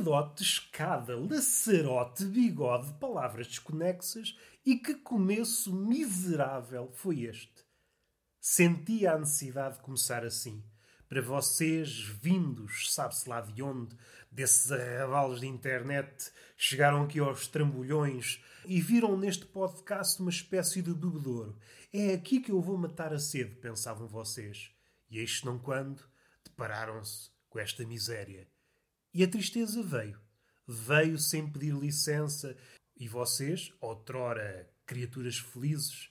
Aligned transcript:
Cadote, 0.00 0.42
escada, 0.42 1.14
lacerote, 1.14 2.24
bigode, 2.24 2.90
palavras 2.94 3.46
desconexas 3.46 4.34
e 4.64 4.76
que 4.76 4.94
começo 4.94 5.74
miserável 5.74 6.90
foi 6.94 7.24
este. 7.24 7.62
Sentia 8.40 9.12
a 9.12 9.18
necessidade 9.18 9.76
de 9.76 9.82
começar 9.82 10.24
assim. 10.24 10.64
Para 11.06 11.20
vocês, 11.20 12.00
vindos, 12.00 12.94
sabe-se 12.94 13.28
lá 13.28 13.42
de 13.42 13.62
onde, 13.62 13.94
desses 14.32 14.72
arrabalos 14.72 15.40
de 15.40 15.46
internet, 15.46 16.32
chegaram 16.56 17.02
aqui 17.02 17.18
aos 17.18 17.46
trambolhões 17.46 18.42
e 18.64 18.80
viram 18.80 19.18
neste 19.18 19.44
podcast 19.44 20.18
uma 20.18 20.30
espécie 20.30 20.80
de 20.80 20.94
bebedouro. 20.94 21.58
É 21.92 22.14
aqui 22.14 22.40
que 22.40 22.52
eu 22.52 22.62
vou 22.62 22.78
matar 22.78 23.12
a 23.12 23.18
sede, 23.18 23.56
pensavam 23.56 24.08
vocês. 24.08 24.70
E 25.10 25.18
eis 25.18 25.42
não 25.42 25.58
quando 25.58 26.02
depararam-se 26.42 27.28
com 27.50 27.58
esta 27.58 27.84
miséria. 27.84 28.48
E 29.12 29.24
a 29.24 29.28
tristeza 29.28 29.82
veio. 29.82 30.20
Veio 30.66 31.18
sem 31.18 31.50
pedir 31.50 31.74
licença. 31.74 32.56
E 32.96 33.08
vocês, 33.08 33.72
outrora 33.80 34.70
criaturas 34.86 35.38
felizes, 35.38 36.10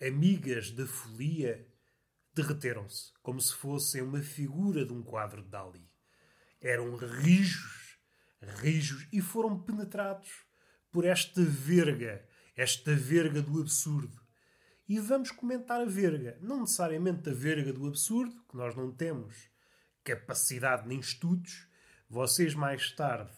amigas 0.00 0.70
da 0.70 0.86
folia, 0.86 1.66
derreteram-se 2.34 3.12
como 3.22 3.40
se 3.40 3.54
fossem 3.54 4.02
uma 4.02 4.20
figura 4.20 4.84
de 4.84 4.92
um 4.92 5.02
quadro 5.02 5.42
de 5.42 5.48
Dali. 5.48 5.88
Eram 6.60 6.96
rijos, 6.96 7.98
rijos, 8.60 9.06
e 9.12 9.20
foram 9.20 9.58
penetrados 9.60 10.30
por 10.90 11.04
esta 11.04 11.42
verga, 11.42 12.26
esta 12.56 12.94
verga 12.94 13.40
do 13.40 13.60
absurdo. 13.60 14.20
E 14.88 14.98
vamos 14.98 15.30
comentar 15.30 15.80
a 15.80 15.86
verga, 15.86 16.38
não 16.40 16.60
necessariamente 16.60 17.30
a 17.30 17.32
verga 17.32 17.72
do 17.72 17.86
absurdo, 17.86 18.44
que 18.48 18.56
nós 18.56 18.74
não 18.74 18.92
temos 18.92 19.48
capacidade 20.02 20.86
nem 20.86 20.98
estudos. 20.98 21.68
Vocês 22.14 22.54
mais 22.54 22.92
tarde, 22.92 23.32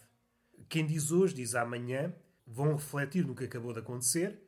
quem 0.69 0.85
diz 0.85 1.09
hoje 1.09 1.33
diz 1.33 1.55
amanhã, 1.55 2.13
vão 2.45 2.75
refletir 2.75 3.25
no 3.25 3.33
que 3.33 3.45
acabou 3.45 3.73
de 3.73 3.79
acontecer 3.79 4.39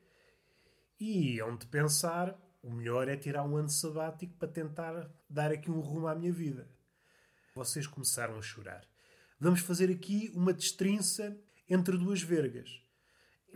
e 0.99 1.41
hão 1.41 1.57
de 1.57 1.65
pensar 1.65 2.39
o 2.61 2.69
melhor 2.69 3.07
é 3.07 3.17
tirar 3.17 3.43
um 3.43 3.57
ano 3.57 3.69
sabático 3.69 4.35
para 4.35 4.47
tentar 4.47 5.09
dar 5.27 5.51
aqui 5.51 5.71
um 5.71 5.79
rumo 5.79 6.05
à 6.05 6.13
minha 6.13 6.31
vida. 6.31 6.69
Vocês 7.55 7.87
começaram 7.87 8.37
a 8.37 8.41
chorar. 8.43 8.87
Vamos 9.39 9.61
fazer 9.61 9.89
aqui 9.89 10.31
uma 10.35 10.53
destrinça 10.53 11.35
entre 11.67 11.97
duas 11.97 12.21
vergas. 12.21 12.83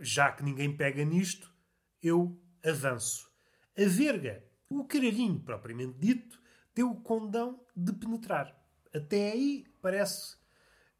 Já 0.00 0.32
que 0.32 0.42
ninguém 0.42 0.76
pega 0.76 1.04
nisto, 1.04 1.54
eu 2.02 2.36
avanço. 2.64 3.30
A 3.78 3.86
verga, 3.86 4.42
o 4.68 4.84
caralhinho 4.84 5.38
propriamente 5.38 5.96
dito, 6.00 6.36
tem 6.74 6.84
o 6.84 6.96
condão 6.96 7.64
de 7.76 7.92
penetrar. 7.92 8.60
Até 8.92 9.30
aí 9.30 9.66
parece 9.80 10.42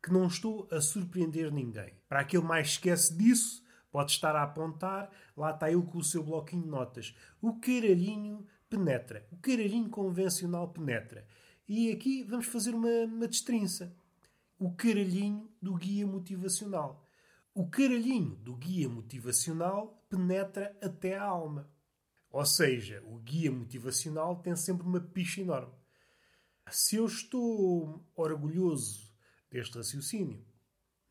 que 0.04 0.12
não 0.12 0.26
estou 0.26 0.68
a 0.70 0.80
surpreender 0.80 1.50
ninguém. 1.50 1.94
Para 2.08 2.20
aquele 2.20 2.44
mais 2.44 2.68
esquece 2.68 3.16
disso, 3.16 3.64
Pode 3.94 4.10
estar 4.10 4.34
a 4.34 4.42
apontar, 4.42 5.08
lá 5.36 5.52
está 5.52 5.70
ele 5.70 5.80
com 5.82 5.98
o 5.98 6.02
seu 6.02 6.20
bloquinho 6.20 6.64
de 6.64 6.68
notas. 6.68 7.16
O 7.40 7.60
caralhinho 7.60 8.44
penetra. 8.68 9.24
O 9.30 9.36
caralhinho 9.36 9.88
convencional 9.88 10.66
penetra. 10.66 11.24
E 11.68 11.92
aqui 11.92 12.24
vamos 12.24 12.46
fazer 12.46 12.74
uma, 12.74 12.88
uma 13.04 13.28
destrinça. 13.28 13.96
O 14.58 14.72
caralhinho 14.72 15.48
do 15.62 15.76
guia 15.76 16.04
motivacional. 16.04 17.06
O 17.54 17.68
caralhinho 17.68 18.34
do 18.34 18.56
guia 18.56 18.88
motivacional 18.88 20.04
penetra 20.10 20.76
até 20.82 21.16
a 21.16 21.22
alma. 21.22 21.70
Ou 22.32 22.44
seja, 22.44 23.00
o 23.06 23.20
guia 23.20 23.52
motivacional 23.52 24.34
tem 24.42 24.56
sempre 24.56 24.84
uma 24.84 25.00
picha 25.00 25.40
enorme. 25.40 25.72
Se 26.68 26.96
eu 26.96 27.06
estou 27.06 28.04
orgulhoso 28.16 29.13
deste 29.54 29.76
raciocínio, 29.76 30.44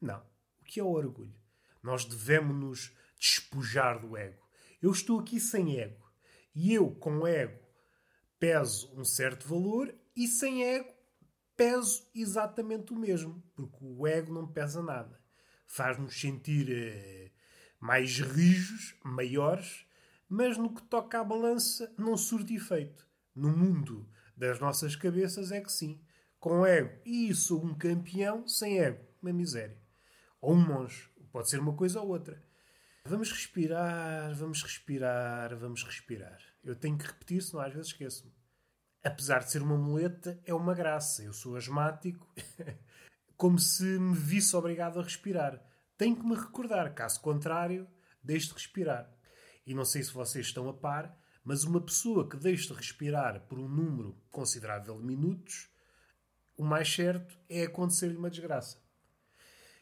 não. 0.02 0.20
O 0.60 0.66
que 0.66 0.78
é 0.78 0.84
o 0.84 0.92
orgulho? 0.92 1.34
Nós 1.82 2.04
devemos 2.04 2.54
nos 2.58 2.98
despojar 3.18 4.02
do 4.02 4.18
ego. 4.18 4.46
Eu 4.82 4.92
estou 4.92 5.22
aqui 5.22 5.40
sem 5.40 5.80
ego. 5.80 6.12
E 6.54 6.74
eu, 6.74 6.92
com 6.92 7.26
ego, 7.26 7.58
peso 8.38 8.94
um 9.00 9.06
certo 9.06 9.48
valor 9.48 9.96
e 10.14 10.28
sem 10.28 10.62
ego 10.62 10.94
peso 11.56 12.06
exatamente 12.14 12.92
o 12.92 13.00
mesmo. 13.00 13.42
Porque 13.56 13.78
o 13.80 14.06
ego 14.06 14.34
não 14.34 14.46
pesa 14.46 14.84
nada. 14.84 15.24
Faz-nos 15.66 16.20
sentir 16.20 16.70
eh, 16.70 17.32
mais 17.80 18.20
rijos, 18.20 18.94
maiores, 19.06 19.88
mas 20.28 20.58
no 20.58 20.74
que 20.74 20.84
toca 20.84 21.22
à 21.22 21.24
balança 21.24 21.94
não 21.98 22.18
surte 22.18 22.54
efeito. 22.54 23.08
No 23.34 23.56
mundo 23.56 24.10
das 24.36 24.60
nossas 24.60 24.98
cabeças 24.98 25.50
é 25.50 25.62
que 25.62 25.72
sim. 25.72 26.03
Com 26.44 26.66
ego, 26.66 27.00
e 27.06 27.34
sou 27.34 27.64
um 27.64 27.74
campeão, 27.74 28.46
sem 28.50 28.78
ego, 28.78 29.02
uma 29.22 29.32
miséria. 29.32 29.82
Ou 30.42 30.56
um 30.56 30.58
monge. 30.62 31.10
Pode 31.32 31.50
ser 31.50 31.58
uma 31.58 31.74
coisa 31.74 32.02
ou 32.02 32.10
outra. 32.10 32.44
Vamos 33.06 33.32
respirar, 33.32 34.36
vamos 34.36 34.62
respirar, 34.62 35.56
vamos 35.56 35.84
respirar. 35.86 36.38
Eu 36.62 36.76
tenho 36.76 36.98
que 36.98 37.06
repetir, 37.06 37.42
senão 37.42 37.64
às 37.64 37.72
vezes 37.72 37.92
esqueço-me. 37.92 38.34
Apesar 39.02 39.40
de 39.40 39.52
ser 39.52 39.62
uma 39.62 39.78
muleta, 39.78 40.38
é 40.44 40.54
uma 40.54 40.74
graça. 40.74 41.24
Eu 41.24 41.32
sou 41.32 41.56
asmático, 41.56 42.30
como 43.38 43.58
se 43.58 43.98
me 43.98 44.14
visse 44.14 44.54
obrigado 44.54 45.00
a 45.00 45.04
respirar. 45.04 45.66
Tenho 45.98 46.18
que 46.18 46.26
me 46.26 46.36
recordar, 46.36 46.94
caso 46.94 47.22
contrário, 47.22 47.88
deixe 48.22 48.48
de 48.48 48.56
respirar. 48.56 49.10
E 49.66 49.74
não 49.74 49.86
sei 49.86 50.04
se 50.04 50.12
vocês 50.12 50.48
estão 50.48 50.68
a 50.68 50.74
par, 50.74 51.18
mas 51.42 51.64
uma 51.64 51.80
pessoa 51.80 52.28
que 52.28 52.36
deixe 52.36 52.68
de 52.68 52.74
respirar 52.74 53.48
por 53.48 53.58
um 53.58 53.70
número 53.70 54.22
considerável 54.30 55.00
de 55.00 55.06
minutos, 55.06 55.72
o 56.58 56.64
mais 56.64 56.94
certo 56.94 57.38
é 57.50 57.64
acontecer-lhe 57.64 58.16
uma 58.16 58.30
desgraça. 58.30 58.78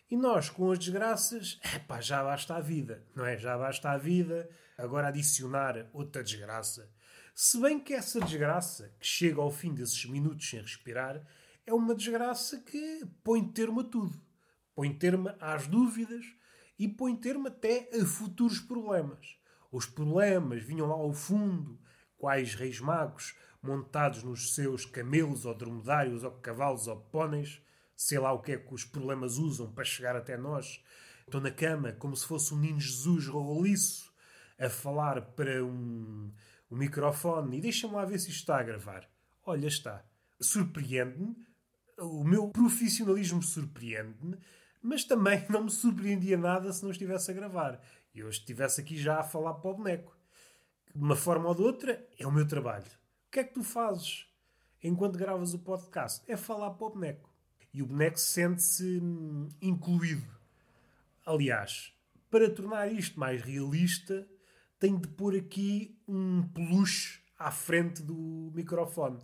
E 0.10 0.18
nós, 0.18 0.50
com 0.50 0.72
as 0.72 0.80
desgraças, 0.80 1.60
epá, 1.74 2.02
já 2.02 2.24
basta 2.24 2.56
a 2.56 2.60
vida, 2.60 3.06
não 3.16 3.26
é? 3.26 3.38
Já 3.38 3.58
basta 3.58 3.92
a 3.92 3.98
vida, 3.98 4.50
agora 4.78 5.08
adicionar 5.08 5.90
outra 5.94 6.24
desgraça. 6.24 6.92
Se 7.34 7.60
bem 7.62 7.80
que 7.80 7.94
essa 7.94 8.20
desgraça, 8.20 8.94
que 9.00 9.08
chega 9.08 9.42
ao 9.42 9.50
fim 9.50 9.74
desses 9.74 10.06
minutos 10.06 10.50
sem 10.50 10.62
respirar, 10.62 11.26
é 11.66 11.74
uma 11.74 11.96
desgraça 11.96 12.60
que 12.60 13.06
põe 13.24 13.48
termo 13.48 13.80
a 13.80 13.84
tudo. 13.84 14.22
Põe 14.76 14.94
termo 14.94 15.34
às 15.40 15.68
dúvidas 15.68 16.26
e 16.78 16.88
põe 16.88 17.16
termo 17.16 17.48
até 17.48 17.90
a 17.94 18.06
futuros 18.06 18.60
problemas. 18.60 19.38
Os 19.72 19.86
problemas 19.86 20.62
vinham 20.64 20.88
lá 20.88 20.96
ao 20.96 21.14
fundo, 21.14 21.80
quais 22.18 22.54
reis 22.54 22.80
magos, 22.80 23.34
montados 23.62 24.24
nos 24.24 24.56
seus 24.56 24.86
camelos 24.86 25.46
ou 25.46 25.54
dromedários 25.54 26.24
ou 26.24 26.32
cavalos 26.32 26.88
ou 26.88 26.98
póneis, 26.98 27.62
sei 27.96 28.18
lá 28.18 28.34
o 28.34 28.42
que 28.42 28.54
é 28.54 28.58
que 28.58 28.74
os 28.74 28.84
problemas 28.84 29.38
usam 29.38 29.72
para 29.72 29.84
chegar 29.84 30.16
até 30.16 30.36
nós. 30.38 30.84
Estou 31.26 31.40
na 31.40 31.52
cama 31.52 31.94
como 31.94 32.16
se 32.16 32.26
fosse 32.26 32.54
um 32.54 32.58
menino 32.58 32.80
Jesus 32.80 33.28
roliço 33.28 34.12
a 34.60 34.70
falar 34.70 35.22
para 35.22 35.64
um, 35.64 36.32
um 36.70 36.76
microfone 36.76 37.58
e 37.58 37.62
deixa-me 37.62 37.94
lá 37.94 38.06
ver 38.06 38.20
se 38.20 38.30
isto 38.30 38.40
está 38.40 38.60
a 38.60 38.64
gravar. 38.64 39.10
Olha, 39.46 39.68
está. 39.68 40.04
Surpreende-me. 40.40 41.36
O 42.00 42.24
meu 42.24 42.50
profissionalismo 42.50 43.44
surpreende-me, 43.44 44.38
mas 44.82 45.04
também 45.04 45.46
não 45.50 45.66
me 45.66 45.72
surpreendia 45.72 46.38
nada 46.38 46.72
se 46.74 46.84
não 46.84 46.92
estivesse 46.92 47.30
a 47.30 47.34
gravar. 47.34 47.80
E 48.14 48.20
eu 48.20 48.30
estivesse 48.30 48.82
aqui 48.82 48.98
já 48.98 49.20
a 49.20 49.24
falar 49.24 49.56
para 49.56 49.72
o 49.72 49.76
boneco. 49.76 50.18
De 50.94 51.02
uma 51.02 51.16
forma 51.16 51.48
ou 51.48 51.56
de 51.56 51.62
outra, 51.62 52.06
é 52.20 52.28
o 52.28 52.32
meu 52.32 52.48
trabalho. 52.48 53.01
Que 53.32 53.40
é 53.40 53.44
que 53.46 53.54
tu 53.54 53.64
fazes 53.64 54.28
enquanto 54.84 55.18
gravas 55.18 55.54
o 55.54 55.60
podcast? 55.60 56.22
É 56.30 56.36
falar 56.36 56.72
para 56.72 56.88
o 56.88 56.90
boneco. 56.90 57.34
E 57.74 57.82
o 57.82 57.86
boneco 57.86 58.20
sente-se 58.20 59.00
hum, 59.02 59.48
incluído. 59.62 60.28
Aliás, 61.26 61.94
para 62.30 62.54
tornar 62.54 62.92
isto 62.92 63.18
mais 63.18 63.42
realista, 63.42 64.28
tenho 64.78 65.00
de 65.00 65.08
pôr 65.08 65.34
aqui 65.34 65.98
um 66.06 66.46
peluche 66.50 67.22
à 67.40 67.50
frente 67.52 68.04
do 68.04 68.52
microfone. 68.54 69.24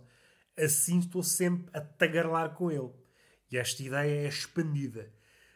Assim 0.56 1.00
estou 1.00 1.22
sempre 1.22 1.68
a 1.74 1.80
tagarlar 1.82 2.54
com 2.54 2.70
ele. 2.70 2.94
E 3.50 3.58
esta 3.58 3.82
ideia 3.82 4.24
é 4.24 4.26
expandida. 4.26 5.12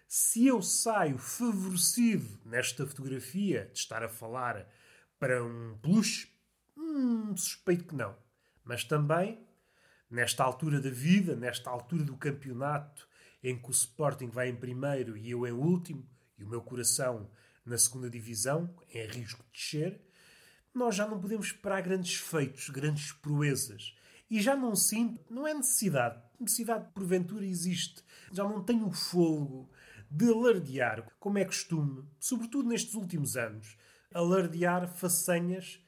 Se 0.07 0.47
eu 0.47 0.61
saio 0.61 1.17
favorecido 1.17 2.39
nesta 2.45 2.87
fotografia 2.87 3.71
de 3.73 3.79
estar 3.79 4.03
a 4.03 4.11
falar 4.11 4.69
para 5.19 5.43
um 5.43 5.79
peluche, 5.79 6.31
hum, 6.77 7.35
suspeito 7.35 7.87
que 7.87 7.95
não. 7.95 8.22
Mas 8.65 8.85
também 8.85 9.45
nesta 10.11 10.45
altura 10.45 10.81
da 10.81 10.91
vida, 10.91 11.35
nesta 11.35 11.71
altura 11.71 12.05
do 12.05 12.17
campeonato, 12.17 13.09
em 13.43 13.59
que 13.59 13.69
o 13.69 13.71
Sporting 13.71 14.29
vai 14.29 14.49
em 14.49 14.57
primeiro 14.57 15.17
e 15.17 15.31
eu 15.31 15.47
em 15.47 15.53
último, 15.53 16.07
e 16.39 16.45
o 16.45 16.49
meu 16.49 16.61
coração 16.61 17.31
na 17.65 17.79
segunda 17.79 18.11
divisão, 18.11 18.75
em 18.91 19.07
risco 19.07 19.43
de 19.45 19.53
descer, 19.53 20.01
nós 20.75 20.95
já 20.95 21.07
não 21.07 21.21
podemos 21.21 21.47
esperar 21.47 21.83
grandes 21.83 22.15
feitos, 22.15 22.69
grandes 22.69 23.13
proezas. 23.13 23.95
E 24.31 24.41
já 24.41 24.57
não 24.57 24.75
sinto, 24.75 25.21
não 25.33 25.47
é 25.47 25.55
necessidade, 25.55 26.23
necessidade 26.41 26.91
porventura 26.93 27.45
existe. 27.45 28.03
Já 28.33 28.45
não 28.45 28.63
tenho 28.63 28.87
o 28.87 28.93
fogo 28.93 29.71
de 30.11 30.29
alardear, 30.29 31.07
como 31.19 31.39
é 31.39 31.45
costume, 31.45 32.05
sobretudo 32.19 32.69
nestes 32.69 32.95
últimos 32.95 33.37
anos, 33.37 33.77
alardear 34.13 34.89
façanhas 34.89 35.81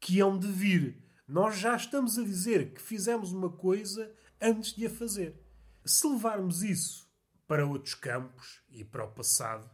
que 0.00 0.20
hão 0.20 0.38
de 0.38 0.48
vir 0.48 1.02
nós 1.32 1.56
já 1.56 1.74
estamos 1.74 2.18
a 2.18 2.22
dizer 2.22 2.74
que 2.74 2.82
fizemos 2.82 3.32
uma 3.32 3.48
coisa 3.48 4.12
antes 4.38 4.74
de 4.74 4.84
a 4.84 4.90
fazer. 4.90 5.42
Se 5.82 6.06
levarmos 6.06 6.62
isso 6.62 7.10
para 7.46 7.66
outros 7.66 7.94
campos 7.94 8.60
e 8.70 8.84
para 8.84 9.04
o 9.04 9.12
passado. 9.12 9.70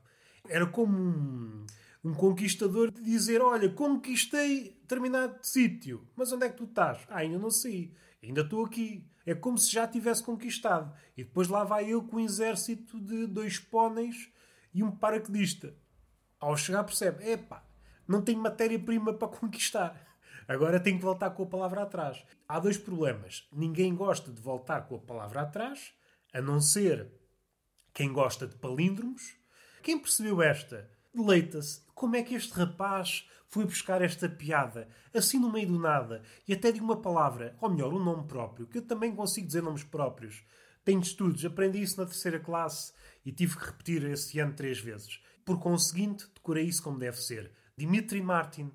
Era 0.49 0.67
como 0.67 0.97
um, 0.97 1.67
um 2.05 2.15
conquistador 2.15 2.93
de 2.93 3.03
dizer: 3.03 3.43
Olha, 3.43 3.69
conquistei 3.69 4.79
determinado 4.83 5.37
sítio, 5.43 6.09
mas 6.15 6.33
onde 6.33 6.47
é 6.47 6.49
que 6.49 6.57
tu 6.57 6.65
estás? 6.65 7.05
Ah, 7.09 7.19
ainda 7.19 7.39
não 7.39 7.51
sei, 7.51 7.93
ainda 8.23 8.43
estou 8.43 8.65
aqui. 8.65 9.05
É 9.27 9.35
como 9.35 9.59
se 9.59 9.73
já 9.73 9.87
tivesse 9.87 10.23
conquistado. 10.23 10.95
E 11.17 11.25
depois 11.25 11.49
lá 11.49 11.65
vai 11.65 11.91
ele 11.91 12.03
com 12.03 12.19
um 12.19 12.21
exército 12.21 13.01
de 13.01 13.27
dois 13.27 13.59
póneis 13.59 14.31
e 14.73 14.83
um 14.85 14.93
paraquedista. 14.93 15.75
Ao 16.39 16.57
chegar 16.57 16.85
percebe: 16.85 17.29
Epá, 17.29 17.65
não 18.07 18.23
tenho 18.23 18.41
matéria-prima 18.41 19.13
para 19.13 19.27
conquistar. 19.27 20.08
Agora 20.49 20.81
tenho 20.81 20.97
que 20.97 21.05
voltar 21.05 21.29
com 21.31 21.43
a 21.43 21.47
palavra 21.47 21.83
atrás. 21.83 22.25
Há 22.49 22.59
dois 22.59 22.79
problemas. 22.79 23.47
Ninguém 23.53 23.95
gosta 23.95 24.33
de 24.33 24.41
voltar 24.41 24.89
com 24.89 24.95
a 24.97 24.99
palavra 24.99 25.43
atrás, 25.43 25.93
a 26.33 26.41
não 26.41 26.59
ser 26.59 27.13
quem 27.93 28.11
gosta 28.11 28.47
de 28.47 28.57
palíndromos. 28.57 29.37
Quem 29.83 29.99
percebeu 29.99 30.41
esta, 30.41 30.91
deleita-se. 31.15 31.83
Como 31.95 32.17
é 32.17 32.23
que 32.23 32.35
este 32.35 32.55
rapaz 32.55 33.29
foi 33.49 33.67
buscar 33.67 34.01
esta 34.01 34.27
piada, 34.27 34.89
assim 35.13 35.39
no 35.39 35.53
meio 35.53 35.69
do 35.69 35.79
nada, 35.79 36.23
e 36.47 36.55
até 36.55 36.73
de 36.73 36.81
uma 36.81 37.01
palavra, 37.01 37.55
ou 37.61 37.69
melhor, 37.69 37.93
um 37.93 38.03
nome 38.03 38.27
próprio, 38.27 38.67
que 38.67 38.79
eu 38.79 38.87
também 38.87 39.15
consigo 39.15 39.47
dizer 39.47 39.63
nomes 39.63 39.85
próprios. 39.85 40.45
Tenho 40.83 41.01
estudos, 41.01 41.45
aprendi 41.45 41.83
isso 41.83 42.01
na 42.01 42.07
terceira 42.07 42.41
classe 42.41 42.95
e 43.25 43.33
tive 43.33 43.59
que 43.59 43.67
repetir 43.67 44.03
esse 44.05 44.39
ano 44.39 44.55
três 44.55 44.79
vezes. 44.79 45.23
Por 45.45 45.59
conseguinte, 45.59 46.27
decorei 46.35 46.65
isso 46.65 46.83
como 46.83 46.99
deve 46.99 47.19
ser. 47.19 47.53
Dimitri 47.77 48.23
Martin, 48.23 48.73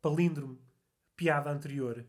palíndromo, 0.00 0.58
piada 1.20 1.50
anterior. 1.50 2.06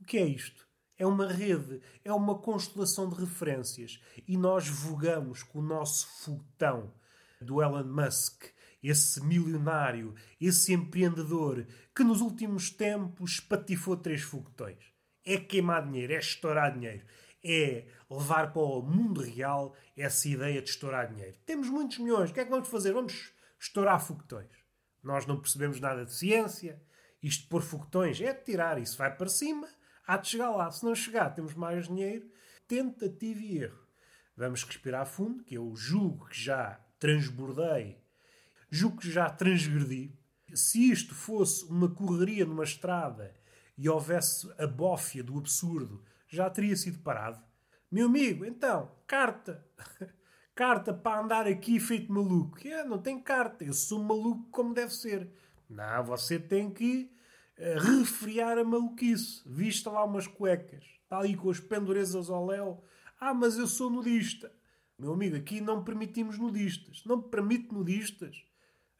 O 0.00 0.04
que 0.04 0.18
é 0.18 0.26
isto? 0.26 0.66
É 0.98 1.06
uma 1.06 1.32
rede, 1.32 1.80
é 2.04 2.12
uma 2.12 2.36
constelação 2.36 3.08
de 3.08 3.14
referências. 3.14 4.02
E 4.26 4.36
nós 4.36 4.66
vogamos 4.66 5.44
com 5.44 5.60
o 5.60 5.62
nosso 5.62 6.08
foguetão 6.24 6.92
do 7.40 7.62
Elon 7.62 7.84
Musk, 7.84 8.46
esse 8.82 9.24
milionário, 9.24 10.16
esse 10.40 10.72
empreendedor 10.72 11.64
que 11.94 12.02
nos 12.02 12.20
últimos 12.20 12.70
tempos 12.70 13.38
patifou 13.38 13.96
três 13.96 14.22
foguetões. 14.22 14.82
É 15.24 15.36
queimar 15.36 15.86
dinheiro, 15.86 16.12
é 16.12 16.18
estourar 16.18 16.76
dinheiro, 16.76 17.06
é 17.44 17.86
levar 18.10 18.52
para 18.52 18.62
o 18.62 18.82
mundo 18.82 19.22
real 19.22 19.76
essa 19.96 20.28
ideia 20.28 20.60
de 20.60 20.70
estourar 20.70 21.06
dinheiro. 21.08 21.36
Temos 21.46 21.68
muitos 21.70 21.98
milhões, 21.98 22.30
o 22.30 22.34
que 22.34 22.40
é 22.40 22.44
que 22.44 22.50
vamos 22.50 22.68
fazer? 22.68 22.92
Vamos 22.92 23.32
estourar 23.60 24.04
foguetões. 24.04 24.50
Nós 25.04 25.24
não 25.24 25.40
percebemos 25.40 25.78
nada 25.78 26.04
de 26.04 26.12
ciência, 26.12 26.82
isto 27.22 27.48
pôr 27.48 27.62
foguetões 27.62 28.20
é 28.20 28.32
de 28.32 28.44
tirar, 28.44 28.78
isso 28.78 28.96
vai 28.96 29.14
para 29.14 29.28
cima, 29.28 29.68
há 30.06 30.16
de 30.16 30.28
chegar 30.28 30.50
lá. 30.50 30.70
Se 30.70 30.84
não 30.84 30.94
chegar, 30.94 31.30
temos 31.30 31.54
mais 31.54 31.86
dinheiro. 31.86 32.30
Tentativa 32.66 33.40
e 33.40 33.58
erro. 33.58 33.86
Vamos 34.36 34.62
respirar 34.64 35.06
fundo, 35.06 35.44
que 35.44 35.54
eu 35.54 35.74
julgo 35.76 36.26
que 36.26 36.40
já 36.40 36.80
transbordei, 36.98 37.98
julgo 38.70 38.98
que 38.98 39.10
já 39.10 39.28
transgredi. 39.28 40.16
Se 40.54 40.90
isto 40.90 41.14
fosse 41.14 41.64
uma 41.66 41.90
correria 41.90 42.46
numa 42.46 42.64
estrada 42.64 43.34
e 43.76 43.88
houvesse 43.88 44.50
a 44.58 44.66
bófia 44.66 45.22
do 45.22 45.38
absurdo, 45.38 46.02
já 46.28 46.48
teria 46.48 46.76
sido 46.76 47.00
parado. 47.00 47.42
Meu 47.90 48.06
amigo, 48.06 48.44
então, 48.44 48.90
carta. 49.06 49.66
carta 50.54 50.94
para 50.94 51.20
andar 51.20 51.46
aqui 51.46 51.80
feito 51.80 52.12
maluco. 52.12 52.58
É, 52.66 52.84
não 52.84 52.98
tem 52.98 53.20
carta. 53.20 53.64
Eu 53.64 53.74
sou 53.74 54.02
maluco 54.02 54.48
como 54.50 54.74
deve 54.74 54.94
ser. 54.94 55.30
Não, 55.70 56.02
você 56.02 56.36
tem 56.38 56.68
que 56.68 57.08
uh, 57.56 57.78
refriar 57.78 58.58
a 58.58 58.64
maluquice. 58.64 59.40
Vista 59.46 59.88
lá 59.88 60.04
umas 60.04 60.26
cuecas. 60.26 60.84
Está 61.04 61.20
ali 61.20 61.36
com 61.36 61.48
as 61.48 61.60
pendurezas 61.60 62.28
ao 62.28 62.44
léu. 62.44 62.82
Ah, 63.20 63.32
mas 63.32 63.56
eu 63.56 63.68
sou 63.68 63.88
nudista. 63.88 64.52
Meu 64.98 65.12
amigo, 65.12 65.36
aqui 65.36 65.60
não 65.60 65.84
permitimos 65.84 66.36
nudistas. 66.36 67.02
Não 67.06 67.22
permite 67.22 67.72
nudistas. 67.72 68.44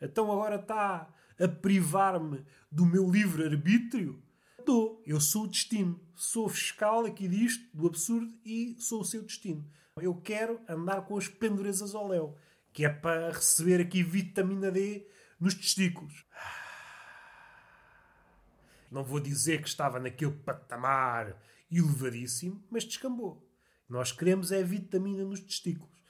Então 0.01 0.31
agora 0.31 0.57
está 0.57 1.13
a 1.39 1.49
privar-me 1.49 2.47
do 2.71 2.87
meu 2.87 3.11
livre-arbítrio? 3.11 4.23
Estou. 4.59 5.03
Eu 5.05 5.21
sou 5.21 5.45
o 5.45 5.49
destino. 5.49 6.01
Sou 6.15 6.49
fiscal 6.49 7.05
aqui 7.05 7.27
disto, 7.27 7.77
do 7.77 7.89
absurdo, 7.89 8.33
e 8.45 8.77
sou 8.79 9.01
o 9.01 9.05
seu 9.05 9.23
destino. 9.23 9.67
Eu 9.97 10.15
quero 10.15 10.61
andar 10.69 11.03
com 11.03 11.19
as 11.19 11.27
pendurezas 11.27 11.95
ao 11.95 12.07
léu. 12.07 12.37
Que 12.73 12.85
é 12.85 12.89
para 12.89 13.33
receber 13.33 13.81
aqui 13.81 14.03
vitamina 14.03 14.71
D 14.71 15.07
nos 15.41 15.55
testículos. 15.55 16.25
Não 18.91 19.05
vou 19.05 19.21
dizer 19.21 19.63
que 19.63 19.69
estava 19.69 20.01
naquele 20.01 20.33
patamar 20.33 21.41
elevadíssimo, 21.71 22.63
mas 22.71 22.85
descambou. 22.85 23.47
Nós 23.89 24.13
queremos 24.13 24.51
é 24.51 24.63
vitamina 24.63 25.25
nos 25.25 25.41
testículos. 25.41 26.01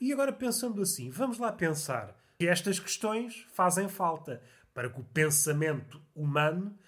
E 0.00 0.12
agora 0.12 0.32
pensando 0.32 0.82
assim, 0.82 1.10
vamos 1.10 1.38
lá 1.38 1.52
pensar 1.52 2.16
que 2.38 2.46
estas 2.46 2.78
questões 2.78 3.46
fazem 3.52 3.88
falta 3.88 4.42
para 4.74 4.90
que 4.90 5.00
o 5.00 5.04
pensamento 5.04 6.02
humano 6.14 6.78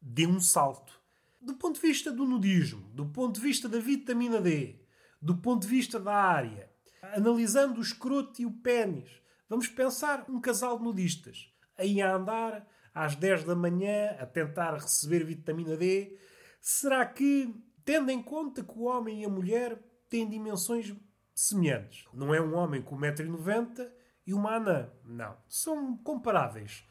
dê 0.00 0.26
um 0.26 0.40
salto. 0.40 1.00
Do 1.40 1.54
ponto 1.54 1.80
de 1.80 1.86
vista 1.86 2.12
do 2.12 2.26
nudismo, 2.26 2.82
do 2.90 3.06
ponto 3.06 3.36
de 3.36 3.40
vista 3.40 3.68
da 3.68 3.78
vitamina 3.78 4.40
D, 4.40 4.76
do 5.20 5.36
ponto 5.36 5.62
de 5.62 5.68
vista 5.68 5.98
da 5.98 6.14
área, 6.14 6.70
analisando 7.02 7.80
o 7.80 7.82
escroto 7.82 8.42
e 8.42 8.46
o 8.46 8.50
pênis, 8.50 9.10
vamos 9.48 9.68
pensar 9.68 10.24
um 10.28 10.40
casal 10.40 10.76
de 10.76 10.84
nudistas 10.84 11.50
aí 11.78 12.02
a 12.02 12.14
andar 12.14 12.66
às 12.94 13.14
10 13.16 13.44
da 13.44 13.54
manhã 13.54 14.16
a 14.18 14.26
tentar 14.26 14.74
receber 14.74 15.24
vitamina 15.24 15.76
D, 15.76 16.16
será 16.60 17.06
que, 17.06 17.54
tendo 17.84 18.10
em 18.10 18.22
conta 18.22 18.62
que 18.62 18.78
o 18.78 18.82
homem 18.82 19.22
e 19.22 19.24
a 19.24 19.28
mulher 19.28 19.78
têm 20.08 20.28
dimensões 20.28 20.94
semelhantes, 21.34 22.06
não 22.12 22.34
é 22.34 22.40
um 22.40 22.54
homem 22.54 22.82
com 22.82 22.96
1,90m 22.96 23.88
e 24.26 24.34
uma 24.34 24.56
anã, 24.56 24.90
não, 25.04 25.36
são 25.48 25.96
comparáveis. 25.98 26.84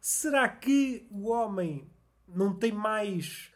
Será 0.00 0.48
que 0.48 1.06
o 1.10 1.28
homem 1.28 1.90
não 2.28 2.54
tem 2.54 2.72
mais 2.72 3.52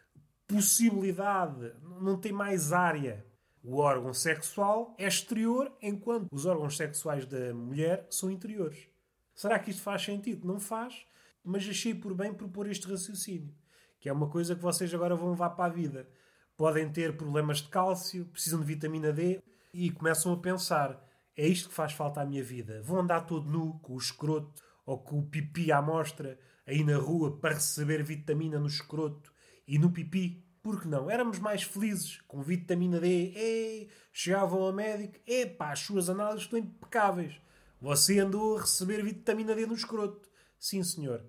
possibilidade, 0.48 1.72
não 2.00 2.18
tem 2.18 2.32
mais 2.32 2.72
área? 2.72 3.24
O 3.62 3.76
órgão 3.76 4.14
sexual 4.14 4.94
é 4.98 5.06
exterior, 5.06 5.70
enquanto 5.82 6.28
os 6.32 6.46
órgãos 6.46 6.76
sexuais 6.76 7.26
da 7.26 7.52
mulher 7.52 8.06
são 8.08 8.30
interiores. 8.30 8.88
Será 9.34 9.58
que 9.58 9.70
isto 9.70 9.82
faz 9.82 10.02
sentido? 10.02 10.46
Não 10.46 10.58
faz 10.58 11.06
mas 11.44 11.68
achei 11.68 11.94
por 11.94 12.14
bem 12.14 12.32
propor 12.32 12.68
este 12.68 12.86
raciocínio, 12.86 13.54
que 13.98 14.08
é 14.08 14.12
uma 14.12 14.28
coisa 14.28 14.54
que 14.54 14.62
vocês 14.62 14.92
agora 14.94 15.14
vão 15.14 15.30
levar 15.30 15.50
para 15.50 15.66
a 15.66 15.74
vida. 15.74 16.08
Podem 16.56 16.90
ter 16.90 17.16
problemas 17.16 17.58
de 17.58 17.68
cálcio, 17.68 18.26
precisam 18.26 18.60
de 18.60 18.66
vitamina 18.66 19.12
D 19.12 19.42
e 19.72 19.90
começam 19.90 20.32
a 20.32 20.36
pensar: 20.36 21.02
é 21.36 21.46
isto 21.46 21.68
que 21.68 21.74
faz 21.74 21.92
falta 21.92 22.20
à 22.20 22.26
minha 22.26 22.44
vida. 22.44 22.82
Vou 22.82 22.98
andar 22.98 23.22
todo 23.22 23.50
nu, 23.50 23.78
com 23.80 23.94
o 23.94 23.98
escroto 23.98 24.62
ou 24.84 24.98
com 24.98 25.18
o 25.18 25.26
pipi 25.26 25.72
à 25.72 25.80
mostra 25.80 26.38
aí 26.66 26.84
na 26.84 26.96
rua 26.96 27.38
para 27.38 27.54
receber 27.54 28.02
vitamina 28.02 28.58
no 28.58 28.66
escroto 28.66 29.32
e 29.66 29.78
no 29.78 29.90
pipi. 29.90 30.44
Por 30.62 30.82
que 30.82 30.88
não? 30.88 31.10
Éramos 31.10 31.38
mais 31.38 31.62
felizes 31.62 32.20
com 32.28 32.42
vitamina 32.42 33.00
D. 33.00 33.32
Ei, 33.34 33.88
chegavam 34.12 34.62
ao 34.62 34.72
médico, 34.72 35.18
epá, 35.26 35.72
as 35.72 35.80
suas 35.80 36.10
análises 36.10 36.42
estão 36.42 36.58
impecáveis. 36.58 37.40
Você 37.80 38.18
andou 38.18 38.58
a 38.58 38.60
receber 38.60 39.02
vitamina 39.02 39.54
D 39.54 39.64
no 39.64 39.74
escroto. 39.74 40.28
Sim, 40.60 40.82
senhor. 40.84 41.24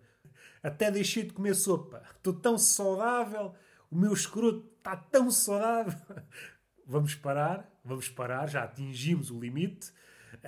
Até 0.61 0.91
deixei 0.91 1.23
de 1.23 1.31
comer 1.31 1.55
sopa. 1.55 2.03
Estou 2.17 2.33
tão 2.33 2.57
saudável. 2.57 3.55
O 3.89 3.95
meu 3.95 4.11
escroto 4.13 4.69
está 4.77 4.95
tão 4.97 5.31
saudável. 5.31 5.97
Vamos 6.85 7.15
parar, 7.15 7.71
vamos 7.85 8.09
parar. 8.09 8.49
Já 8.49 8.63
atingimos 8.63 9.31
o 9.31 9.39
limite. 9.39 9.93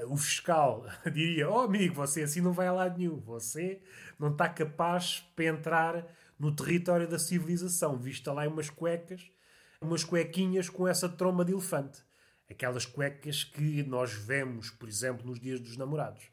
O 0.07 0.17
fiscal 0.17 0.85
diria: 1.13 1.49
Oh, 1.49 1.59
amigo, 1.59 1.95
você 1.95 2.23
assim 2.23 2.41
não 2.41 2.51
vai 2.51 2.67
a 2.67 2.73
lado 2.73 2.97
nenhum. 2.97 3.21
Você 3.21 3.81
não 4.19 4.29
está 4.29 4.49
capaz 4.49 5.21
para 5.37 5.45
entrar 5.45 6.05
no 6.37 6.53
território 6.53 7.07
da 7.07 7.17
civilização. 7.17 7.97
Vista 7.97 8.33
lá 8.33 8.45
umas 8.45 8.69
cuecas, 8.69 9.31
umas 9.79 10.03
cuequinhas 10.03 10.67
com 10.67 10.85
essa 10.85 11.07
tromba 11.07 11.45
de 11.45 11.53
elefante. 11.53 12.03
Aquelas 12.49 12.85
cuecas 12.85 13.45
que 13.45 13.81
nós 13.83 14.11
vemos, 14.11 14.69
por 14.69 14.89
exemplo, 14.89 15.25
nos 15.25 15.39
dias 15.39 15.61
dos 15.61 15.77
namorados. 15.77 16.32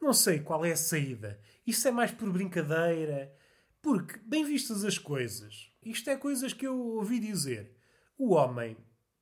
Não 0.00 0.12
sei 0.12 0.40
qual 0.40 0.64
é 0.64 0.72
a 0.72 0.76
saída. 0.76 1.38
Isso 1.66 1.86
é 1.86 1.90
mais 1.90 2.10
por 2.10 2.32
brincadeira. 2.32 3.34
Porque, 3.82 4.18
bem 4.24 4.44
vistas 4.44 4.84
as 4.84 4.98
coisas, 4.98 5.70
isto 5.82 6.10
é 6.10 6.16
coisas 6.16 6.52
que 6.52 6.66
eu 6.66 6.78
ouvi 6.78 7.18
dizer. 7.18 7.76
O 8.18 8.34
homem 8.34 8.76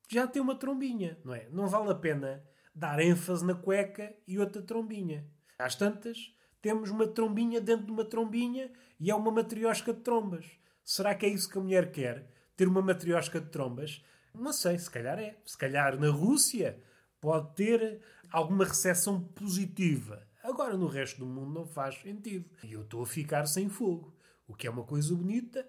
já 0.09 0.27
tem 0.27 0.43
uma 0.43 0.55
trombinha, 0.55 1.19
não 1.25 1.35
é? 1.35 1.49
Não 1.51 1.69
vale 1.69 1.91
a 1.91 1.95
pena 1.95 2.43
dar 2.75 3.01
ênfase 3.01 3.45
na 3.45 3.55
cueca 3.55 4.15
e 4.27 4.39
outra 4.39 4.63
trombinha. 4.63 5.27
Às 5.59 5.75
tantas, 5.75 6.35
temos 6.61 6.91
uma 6.91 7.07
trombinha 7.07 7.61
dentro 7.61 7.87
de 7.87 7.93
uma 7.93 8.05
trombinha 8.05 8.71
e 8.99 9.11
é 9.11 9.15
uma 9.15 9.31
matriosca 9.31 9.93
de 9.93 10.01
trombas. 10.01 10.47
Será 10.85 11.15
que 11.15 11.27
é 11.27 11.29
isso 11.29 11.49
que 11.49 11.59
a 11.59 11.61
mulher 11.61 11.93
quer? 11.93 12.31
Ter 12.57 12.67
uma 12.67 12.83
matriosca 12.83 13.41
de 13.41 13.51
trombas? 13.51 14.05
Não 14.35 14.53
sei, 14.53 14.79
se 14.79 14.91
calhar 14.91 15.19
é. 15.19 15.37
Se 15.45 15.57
calhar 15.57 15.99
na 15.99 16.11
Rússia 16.11 16.83
pode 17.21 17.55
ter 17.55 18.01
alguma 18.31 18.65
recepção 18.65 19.21
positiva. 19.21 20.28
Agora 20.43 20.77
no 20.77 20.87
resto 20.87 21.19
do 21.19 21.27
mundo 21.27 21.53
não 21.53 21.67
faz 21.67 21.97
sentido. 22.01 22.49
E 22.65 22.73
eu 22.73 22.83
estou 22.83 23.03
a 23.03 23.07
ficar 23.07 23.47
sem 23.47 23.69
fogo. 23.69 24.17
O 24.47 24.55
que 24.55 24.67
é 24.67 24.71
uma 24.71 24.85
coisa 24.85 25.15
bonita. 25.15 25.69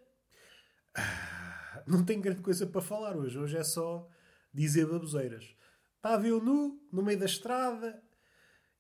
Ah, 0.96 1.84
não 1.86 2.04
tenho 2.04 2.22
grande 2.22 2.42
coisa 2.42 2.66
para 2.66 2.82
falar 2.82 3.16
hoje. 3.16 3.38
Hoje 3.38 3.58
é 3.58 3.64
só 3.64 4.08
dizer 4.54 4.86
baboseiras. 4.86 5.56
Estava 5.96 6.28
eu 6.28 6.42
nu, 6.42 6.82
no 6.92 7.04
meio 7.04 7.20
da 7.20 7.26
estrada, 7.26 8.02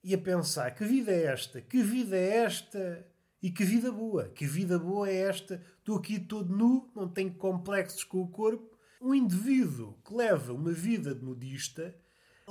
e 0.03 0.13
a 0.13 0.17
pensar: 0.17 0.72
que 0.72 0.86
vida 0.86 1.12
é 1.12 1.25
esta? 1.25 1.62
Que 1.62 1.84
vida 1.84 2.15
é 2.15 2.38
esta? 2.38 3.05
E 3.41 3.51
que 3.51 3.63
vida 3.63 3.91
boa! 3.91 4.29
Que 4.29 4.46
vida 4.46 4.77
boa 4.77 5.10
é 5.10 5.15
esta? 5.15 5.63
Estou 5.77 5.98
aqui 5.98 6.19
todo 6.19 6.55
nu, 6.55 6.91
não 6.96 7.08
tenho 7.08 7.34
complexos 7.34 8.03
com 8.03 8.22
o 8.22 8.29
corpo. 8.29 8.77
Um 9.01 9.13
indivíduo 9.13 9.98
que 10.05 10.13
leva 10.13 10.53
uma 10.53 10.72
vida 10.72 11.15
de 11.15 11.24
nudista 11.24 11.96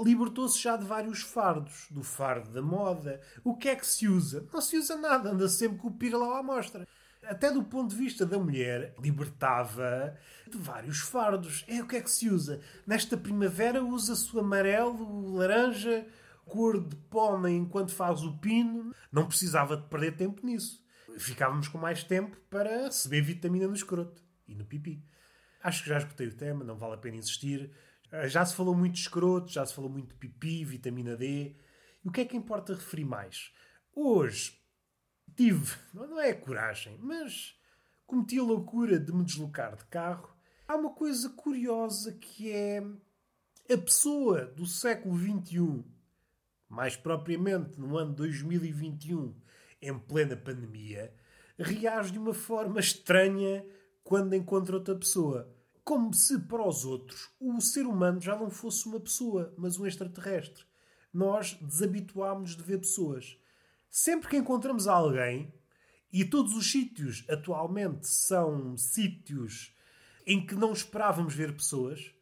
libertou-se 0.02 0.60
já 0.60 0.76
de 0.76 0.84
vários 0.84 1.22
fardos. 1.22 1.86
Do 1.90 2.02
fardo 2.02 2.50
da 2.50 2.62
moda. 2.62 3.20
O 3.44 3.56
que 3.56 3.68
é 3.68 3.76
que 3.76 3.86
se 3.86 4.08
usa? 4.08 4.46
Não 4.52 4.60
se 4.60 4.76
usa 4.76 4.96
nada, 4.96 5.30
anda 5.30 5.48
sempre 5.48 5.78
com 5.78 5.88
o 5.88 5.94
piralau 5.94 6.34
à 6.34 6.42
mostra. 6.42 6.86
Até 7.24 7.50
do 7.50 7.62
ponto 7.62 7.90
de 7.90 7.96
vista 7.96 8.24
da 8.24 8.38
mulher, 8.38 8.94
libertava 8.98 10.16
de 10.46 10.56
vários 10.56 11.00
fardos. 11.00 11.64
É 11.68 11.82
o 11.82 11.86
que 11.86 11.96
é 11.96 12.00
que 12.00 12.10
se 12.10 12.28
usa? 12.28 12.60
Nesta 12.86 13.16
primavera 13.16 13.82
usa-se 13.82 14.34
o 14.34 14.40
amarelo, 14.40 15.04
o 15.04 15.36
laranja, 15.36 16.06
cor 16.46 16.82
de 16.82 16.96
pólen 16.96 17.58
enquanto 17.58 17.94
faz 17.94 18.22
o 18.22 18.38
pino. 18.38 18.94
Não 19.12 19.26
precisava 19.26 19.76
de 19.76 19.86
perder 19.88 20.16
tempo 20.16 20.44
nisso. 20.46 20.82
Ficávamos 21.18 21.68
com 21.68 21.78
mais 21.78 22.04
tempo 22.04 22.36
para 22.48 22.84
receber 22.84 23.20
vitamina 23.20 23.66
no 23.66 23.74
escroto 23.74 24.22
e 24.46 24.54
no 24.54 24.64
pipi. 24.64 25.04
Acho 25.62 25.82
que 25.82 25.88
já 25.88 25.98
escutei 25.98 26.28
o 26.28 26.34
tema, 26.34 26.64
não 26.64 26.76
vale 26.76 26.94
a 26.94 26.98
pena 26.98 27.16
insistir. 27.16 27.70
Eh, 28.10 28.28
já 28.28 28.44
se 28.44 28.54
falou 28.54 28.74
muito 28.74 28.94
de 28.94 29.00
escroto, 29.00 29.52
já 29.52 29.64
se 29.64 29.74
falou 29.74 29.90
muito 29.90 30.08
de 30.08 30.14
pipi, 30.14 30.64
vitamina 30.64 31.16
D. 31.16 31.54
E 32.04 32.08
o 32.08 32.12
que 32.12 32.20
é 32.20 32.24
que 32.24 32.36
importa 32.36 32.74
referir 32.74 33.04
mais? 33.04 33.52
Hoje 33.94 34.58
tive, 35.36 35.76
não 35.92 36.20
é 36.20 36.32
coragem, 36.32 36.98
mas 37.00 37.58
cometi 38.06 38.38
a 38.38 38.42
loucura 38.42 38.98
de 38.98 39.12
me 39.12 39.24
deslocar 39.24 39.76
de 39.76 39.84
carro. 39.86 40.34
Há 40.66 40.76
uma 40.76 40.90
coisa 40.90 41.28
curiosa 41.30 42.12
que 42.12 42.50
é 42.50 42.82
a 43.70 43.78
pessoa 43.78 44.46
do 44.46 44.66
século 44.66 45.16
XXI, 45.18 45.84
mais 46.68 46.96
propriamente 46.96 47.78
no 47.78 47.96
ano 47.96 48.14
2021, 48.14 49.34
em 49.80 49.98
plena 49.98 50.36
pandemia, 50.36 51.14
reage 51.58 52.12
de 52.12 52.18
uma 52.18 52.34
forma 52.34 52.80
estranha 52.80 53.64
quando 54.02 54.34
encontra 54.34 54.76
outra 54.76 54.94
pessoa. 54.94 55.54
Como 55.88 56.12
se 56.12 56.38
para 56.40 56.68
os 56.68 56.84
outros 56.84 57.30
o 57.40 57.58
ser 57.62 57.86
humano 57.86 58.20
já 58.20 58.36
não 58.36 58.50
fosse 58.50 58.84
uma 58.84 59.00
pessoa, 59.00 59.54
mas 59.56 59.78
um 59.78 59.86
extraterrestre. 59.86 60.62
Nós 61.10 61.54
desabituámos 61.62 62.54
de 62.54 62.62
ver 62.62 62.80
pessoas. 62.80 63.38
Sempre 63.88 64.28
que 64.28 64.36
encontramos 64.36 64.86
alguém, 64.86 65.50
e 66.12 66.26
todos 66.26 66.54
os 66.54 66.70
sítios 66.70 67.24
atualmente 67.26 68.06
são 68.06 68.76
sítios 68.76 69.74
em 70.26 70.44
que 70.44 70.54
não 70.54 70.74
esperávamos 70.74 71.34
ver 71.34 71.56
pessoas, 71.56 72.12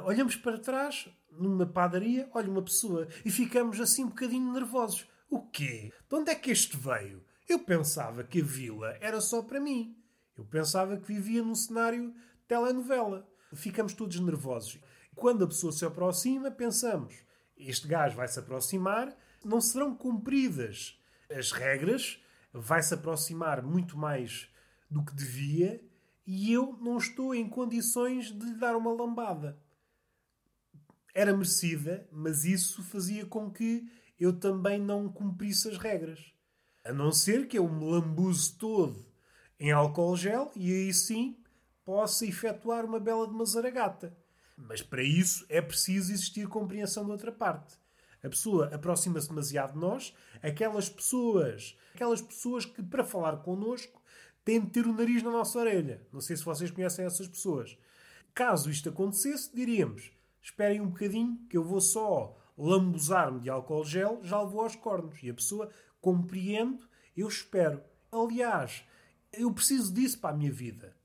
olhamos 0.00 0.34
para 0.34 0.58
trás, 0.58 1.08
numa 1.30 1.66
padaria, 1.66 2.28
olha 2.34 2.50
uma 2.50 2.62
pessoa, 2.62 3.06
e 3.24 3.30
ficamos 3.30 3.80
assim 3.80 4.06
um 4.06 4.08
bocadinho 4.08 4.52
nervosos. 4.52 5.06
O 5.30 5.46
quê? 5.46 5.92
De 6.08 6.16
onde 6.16 6.32
é 6.32 6.34
que 6.34 6.50
este 6.50 6.76
veio? 6.76 7.24
Eu 7.48 7.60
pensava 7.60 8.24
que 8.24 8.40
a 8.40 8.44
vila 8.44 8.98
era 9.00 9.20
só 9.20 9.40
para 9.40 9.60
mim. 9.60 9.96
Eu 10.36 10.44
pensava 10.44 10.96
que 10.96 11.06
vivia 11.06 11.44
num 11.44 11.54
cenário 11.54 12.12
telenovela. 12.48 13.28
Ficamos 13.54 13.92
todos 13.92 14.18
nervosos. 14.18 14.80
Quando 15.14 15.44
a 15.44 15.46
pessoa 15.46 15.72
se 15.72 15.84
aproxima, 15.84 16.50
pensamos: 16.50 17.14
este 17.56 17.86
gajo 17.86 18.16
vai 18.16 18.26
se 18.26 18.38
aproximar, 18.38 19.14
não 19.44 19.60
serão 19.60 19.94
cumpridas 19.94 20.98
as 21.30 21.52
regras, 21.52 22.20
vai 22.52 22.82
se 22.82 22.94
aproximar 22.94 23.62
muito 23.62 23.96
mais 23.96 24.48
do 24.90 25.04
que 25.04 25.14
devia 25.14 25.84
e 26.26 26.52
eu 26.52 26.76
não 26.80 26.98
estou 26.98 27.34
em 27.34 27.48
condições 27.48 28.26
de 28.26 28.46
lhe 28.46 28.54
dar 28.54 28.76
uma 28.76 28.92
lambada. 28.92 29.58
Era 31.14 31.32
merecida, 31.32 32.08
mas 32.12 32.44
isso 32.44 32.82
fazia 32.82 33.26
com 33.26 33.50
que 33.50 33.90
eu 34.18 34.38
também 34.38 34.80
não 34.80 35.10
cumprisse 35.10 35.68
as 35.68 35.78
regras. 35.78 36.32
A 36.84 36.92
não 36.92 37.12
ser 37.12 37.48
que 37.48 37.58
eu 37.58 37.68
me 37.68 37.84
lambuse 37.84 38.52
todo 38.56 39.06
em 39.58 39.72
álcool 39.72 40.16
gel 40.16 40.52
e 40.54 40.72
aí 40.72 40.94
sim 40.94 41.36
possa 41.88 42.26
efetuar 42.26 42.84
uma 42.84 43.00
bela 43.00 43.26
de 43.26 43.32
uma 43.32 43.46
zaragata. 43.46 44.14
Mas 44.54 44.82
para 44.82 45.02
isso 45.02 45.46
é 45.48 45.62
preciso 45.62 46.12
existir 46.12 46.46
compreensão 46.46 47.06
da 47.06 47.12
outra 47.12 47.32
parte. 47.32 47.78
A 48.22 48.28
pessoa 48.28 48.66
aproxima-se 48.74 49.26
demasiado 49.26 49.72
de 49.72 49.78
nós, 49.78 50.14
aquelas 50.42 50.90
pessoas, 50.90 51.78
aquelas 51.94 52.20
pessoas 52.20 52.66
que 52.66 52.82
para 52.82 53.02
falar 53.02 53.38
connosco 53.38 54.02
têm 54.44 54.60
de 54.60 54.66
ter 54.66 54.86
o 54.86 54.92
nariz 54.92 55.22
na 55.22 55.30
nossa 55.30 55.58
orelha. 55.58 56.06
Não 56.12 56.20
sei 56.20 56.36
se 56.36 56.44
vocês 56.44 56.70
conhecem 56.70 57.06
essas 57.06 57.26
pessoas. 57.26 57.78
Caso 58.34 58.70
isto 58.70 58.90
acontecesse, 58.90 59.50
diríamos: 59.56 60.12
esperem 60.42 60.82
um 60.82 60.88
bocadinho 60.88 61.38
que 61.48 61.56
eu 61.56 61.64
vou 61.64 61.80
só 61.80 62.36
lambuzar-me 62.58 63.40
de 63.40 63.48
álcool 63.48 63.82
gel, 63.82 64.20
já 64.22 64.42
levou 64.42 64.60
aos 64.60 64.76
cornos. 64.76 65.22
E 65.22 65.30
a 65.30 65.34
pessoa 65.34 65.70
compreende, 66.02 66.86
eu 67.16 67.26
espero. 67.26 67.82
Aliás, 68.12 68.84
eu 69.32 69.50
preciso 69.50 69.90
disso 69.94 70.18
para 70.20 70.34
a 70.34 70.36
minha 70.36 70.52
vida. 70.52 70.97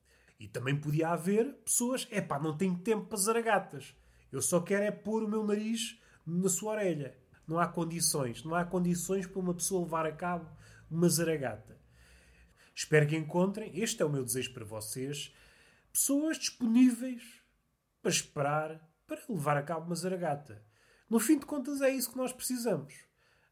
E 0.44 0.48
também 0.50 0.76
podia 0.76 1.08
haver 1.08 1.54
pessoas, 1.64 2.06
é 2.12 2.20
pá, 2.20 2.38
não 2.38 2.58
tenho 2.58 2.78
tempo 2.78 3.06
para 3.06 3.18
zaragatas. 3.18 3.96
Eu 4.30 4.42
só 4.42 4.60
quero 4.60 4.84
é 4.84 4.92
pôr 4.92 5.24
o 5.24 5.28
meu 5.28 5.42
nariz 5.42 5.98
na 6.28 6.50
sua 6.50 6.74
orelha. 6.74 7.18
Não 7.48 7.58
há 7.58 7.66
condições. 7.66 8.44
Não 8.44 8.54
há 8.54 8.66
condições 8.66 9.26
para 9.26 9.40
uma 9.40 9.54
pessoa 9.54 9.84
levar 9.84 10.06
a 10.06 10.12
cabo 10.12 10.52
uma 10.92 11.08
zaragata. 11.08 11.80
Espero 12.76 13.08
que 13.08 13.16
encontrem, 13.16 13.72
este 13.80 14.02
é 14.02 14.06
o 14.06 14.10
meu 14.10 14.22
desejo 14.22 14.54
para 14.54 14.66
vocês, 14.66 15.34
pessoas 15.94 16.38
disponíveis 16.38 17.24
para 18.02 18.12
esperar 18.12 18.94
para 19.08 19.22
levar 19.30 19.56
a 19.56 19.64
cabo 19.64 19.86
uma 19.86 19.96
zaragata. 19.96 20.62
No 21.10 21.22
fim 21.22 21.40
de 21.40 21.46
contas, 21.46 21.80
é 21.80 21.90
isso 21.90 22.12
que 22.12 22.18
nós 22.18 22.34
precisamos. 22.34 22.94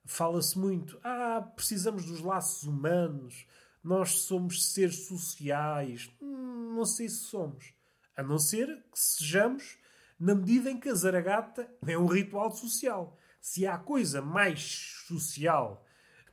Fala-se 0.03 0.59
muito, 0.59 0.99
ah, 1.05 1.41
precisamos 1.55 2.05
dos 2.05 2.19
laços 2.19 2.63
humanos, 2.63 3.47
nós 3.83 4.23
somos 4.23 4.73
seres 4.73 5.07
sociais. 5.07 6.09
Hum, 6.21 6.73
não 6.75 6.85
sei 6.85 7.09
se 7.09 7.25
somos. 7.25 7.73
A 8.15 8.23
não 8.23 8.37
ser 8.37 8.67
que 8.91 8.99
sejamos 8.99 9.77
na 10.19 10.35
medida 10.35 10.69
em 10.69 10.79
que 10.79 10.89
a 10.89 10.93
zaragata 10.93 11.67
é 11.87 11.97
um 11.97 12.05
ritual 12.05 12.51
social. 12.51 13.17
Se 13.39 13.65
há 13.65 13.77
coisa 13.77 14.21
mais 14.21 15.03
social 15.07 15.83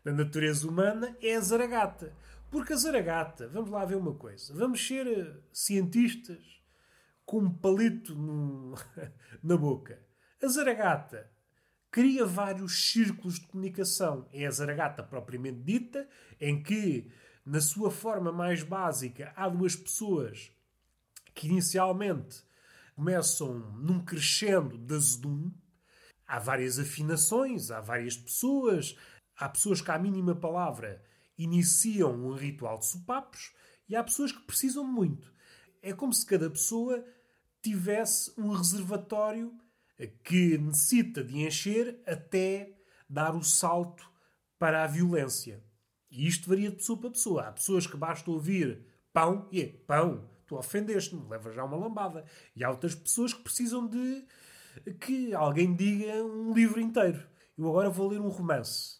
da 0.05 0.13
natureza 0.13 0.69
humana, 0.69 1.17
é 1.23 1.37
a 1.37 1.41
zaragata. 1.41 2.15
Porque 2.51 2.73
a 2.73 2.77
zaragata, 2.77 3.49
vamos 3.49 3.71
lá 3.71 3.85
ver 3.85 3.97
uma 3.97 4.15
coisa, 4.15 4.55
vamos 4.55 4.87
ser 4.87 5.07
eh, 5.07 5.37
cientistas 5.53 6.63
com 7.25 7.41
um 7.41 7.53
palito 7.53 8.15
no, 8.15 8.75
na 9.43 9.57
boca. 9.57 10.03
A 10.43 10.49
zaragata 10.49 11.31
cria 11.91 12.25
vários 12.25 12.91
círculos 12.91 13.39
de 13.39 13.47
comunicação. 13.47 14.29
É 14.33 14.47
a 14.47 14.51
zaragata 14.51 15.03
propriamente 15.03 15.61
dita, 15.61 16.09
em 16.41 16.63
que 16.63 17.11
na 17.49 17.63
sua 17.63 17.91
forma 17.91 18.31
mais 18.31 18.63
básica, 18.63 19.33
há 19.35 19.49
duas 19.49 19.75
pessoas 19.75 20.53
que 21.35 21.49
inicialmente 21.49 22.43
começam 22.95 23.59
num 23.79 24.05
crescendo 24.05 24.77
de 24.77 24.95
azedum. 24.95 25.51
Há 26.27 26.39
várias 26.39 26.79
afinações, 26.79 27.71
há 27.71 27.81
várias 27.81 28.19
pessoas. 28.19 28.95
Há 29.35 29.49
pessoas 29.49 29.81
que, 29.81 29.91
à 29.91 29.99
mínima 29.99 30.35
palavra, 30.35 31.03
iniciam 31.39 32.13
um 32.13 32.35
ritual 32.35 32.79
de 32.79 32.87
sopapos 32.87 33.55
e 33.89 33.97
há 33.97 34.05
pessoas 34.05 34.31
que 34.31 34.43
precisam 34.43 34.85
muito. 34.85 35.33
É 35.81 35.95
como 35.95 36.13
se 36.13 36.27
cada 36.27 36.51
pessoa 36.51 37.03
tivesse 37.63 38.31
um 38.37 38.53
reservatório 38.53 39.57
que 40.23 40.59
necessita 40.59 41.25
de 41.25 41.47
encher 41.47 42.03
até 42.07 42.75
dar 43.09 43.35
o 43.35 43.43
salto 43.43 44.07
para 44.59 44.85
a 44.85 44.87
violência. 44.87 45.67
E 46.11 46.27
isto 46.27 46.49
varia 46.49 46.71
de 46.71 46.77
pessoa 46.77 46.99
para 46.99 47.11
pessoa. 47.11 47.43
Há 47.43 47.53
pessoas 47.53 47.87
que 47.87 47.97
basta 47.97 48.31
ouvir 48.31 48.85
pão 49.13 49.49
e 49.51 49.61
é 49.61 49.67
pão, 49.67 50.29
tu 50.47 50.57
ofendeste-me, 50.57 51.29
leva 51.29 51.53
já 51.53 51.65
uma 51.65 51.77
lambada. 51.77 52.25
E 52.55 52.65
há 52.65 52.71
outras 52.71 52.95
pessoas 52.95 53.33
que 53.33 53.43
precisam 53.43 53.87
de 53.87 54.25
que 55.01 55.35
alguém 55.35 55.75
diga 55.75 56.25
um 56.25 56.53
livro 56.53 56.81
inteiro. 56.81 57.27
Eu 57.57 57.69
agora 57.69 57.91
vou 57.91 58.09
ler 58.09 58.21
um 58.21 58.29
romance. 58.29 58.99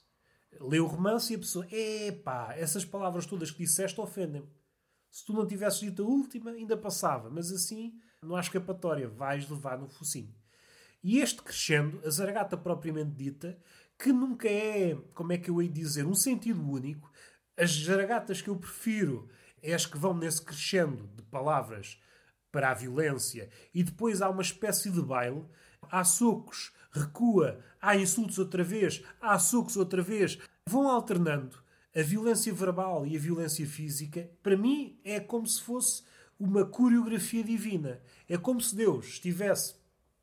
Lê 0.61 0.81
o 0.81 0.87
romance 0.87 1.33
e 1.33 1.37
a 1.37 1.39
pessoa, 1.39 1.67
epá, 1.71 2.55
essas 2.57 2.85
palavras 2.85 3.27
todas 3.27 3.51
que 3.51 3.59
disseste 3.59 4.01
ofendem-me. 4.01 4.49
Se 5.11 5.25
tu 5.25 5.33
não 5.33 5.47
tivesses 5.47 5.81
dito 5.81 6.03
a 6.03 6.07
última, 6.07 6.51
ainda 6.51 6.77
passava, 6.77 7.31
mas 7.31 7.51
assim 7.53 7.99
não 8.23 8.37
há 8.37 8.41
escapatória, 8.41 9.09
vais 9.09 9.49
levar 9.49 9.79
no 9.79 9.89
focinho. 9.89 10.35
E 11.03 11.21
este 11.21 11.43
crescendo, 11.43 12.01
a 12.05 12.11
zaragata 12.11 12.57
propriamente 12.57 13.13
dita, 13.13 13.57
que 13.99 14.13
nunca 14.13 14.49
é, 14.49 14.97
como 15.13 15.33
é 15.33 15.39
que 15.39 15.51
eu 15.51 15.61
hei 15.61 15.69
de 15.69 15.81
dizer, 15.81 16.07
um 16.07 16.15
sentido 16.15 16.63
único. 16.63 17.11
As 17.57 17.71
jaragatas 17.71 18.41
que 18.41 18.49
eu 18.49 18.57
prefiro 18.57 19.29
é 19.61 19.75
as 19.75 19.85
que 19.85 19.99
vão 19.99 20.15
nesse 20.15 20.41
crescendo 20.41 21.09
de 21.17 21.23
palavras 21.25 22.01
para 22.53 22.71
a 22.71 22.75
violência 22.75 23.51
e 23.75 23.83
depois 23.83 24.23
há 24.23 24.31
uma 24.31 24.43
espécie 24.43 24.91
de 24.91 25.03
baile. 25.03 25.45
Há 25.91 26.05
socos, 26.05 26.73
recua, 26.93 27.61
há 27.81 27.97
insultos 27.97 28.39
outra 28.39 28.63
vez, 28.63 29.03
há 29.21 29.39
socos 29.39 29.77
outra 29.77 30.03
vez. 30.03 30.39
Vão 30.67 30.89
alternando. 30.89 31.57
A 31.97 32.03
violência 32.03 32.53
verbal 32.53 33.07
e 33.07 33.17
a 33.17 33.21
violência 33.21 33.67
física, 33.67 34.31
para 34.43 34.57
mim, 34.57 35.01
é 35.03 35.19
como 35.19 35.47
se 35.47 35.61
fosse 35.61 36.05
uma 36.39 36.65
coreografia 36.65 37.43
divina. 37.43 38.01
É 38.29 38.37
como 38.37 38.61
se 38.61 38.77
Deus 38.77 39.07
estivesse, 39.07 39.75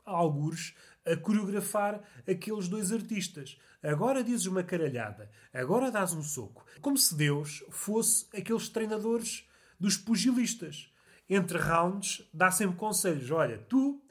a 0.05 0.11
algures, 0.11 0.75
a 1.05 1.15
coreografar 1.15 2.01
aqueles 2.27 2.67
dois 2.67 2.91
artistas. 2.91 3.57
Agora 3.83 4.23
dizes 4.23 4.47
uma 4.47 4.63
caralhada, 4.63 5.29
agora 5.53 5.91
dás 5.91 6.13
um 6.13 6.23
soco. 6.23 6.65
Como 6.81 6.97
se 6.97 7.15
Deus 7.15 7.63
fosse 7.69 8.25
aqueles 8.35 8.67
treinadores 8.67 9.47
dos 9.79 9.97
pugilistas. 9.97 10.91
Entre 11.29 11.57
rounds, 11.57 12.27
dá 12.33 12.51
sempre 12.51 12.77
conselhos. 12.77 13.29
Olha, 13.31 13.57
tu, 13.69 14.01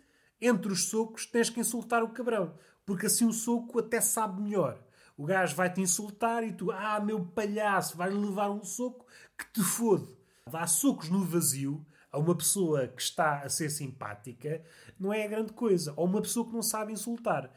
entre 0.40 0.72
os 0.72 0.88
socos, 0.88 1.26
tens 1.26 1.50
que 1.50 1.60
insultar 1.60 2.02
o 2.02 2.10
cabrão, 2.10 2.54
porque 2.84 3.06
assim 3.06 3.26
o 3.26 3.32
soco 3.32 3.78
até 3.78 4.00
sabe 4.00 4.40
melhor. 4.42 4.78
O 5.16 5.24
gajo 5.24 5.54
vai-te 5.54 5.80
insultar 5.80 6.42
e 6.42 6.52
tu, 6.52 6.72
ah, 6.72 7.00
meu 7.00 7.24
palhaço, 7.24 7.96
vai-lhe 7.96 8.16
levar 8.16 8.50
um 8.50 8.64
soco 8.64 9.06
que 9.38 9.52
te 9.52 9.62
fode. 9.62 10.08
Dá 10.50 10.66
socos 10.66 11.08
no 11.08 11.24
vazio 11.24 11.84
a 12.14 12.18
uma 12.18 12.34
pessoa 12.36 12.86
que 12.86 13.02
está 13.02 13.40
a 13.40 13.48
ser 13.48 13.68
simpática 13.70 14.62
não 14.98 15.12
é 15.12 15.26
grande 15.26 15.52
coisa. 15.52 15.92
Ou 15.96 16.06
uma 16.06 16.22
pessoa 16.22 16.46
que 16.46 16.52
não 16.52 16.62
sabe 16.62 16.92
insultar. 16.92 17.52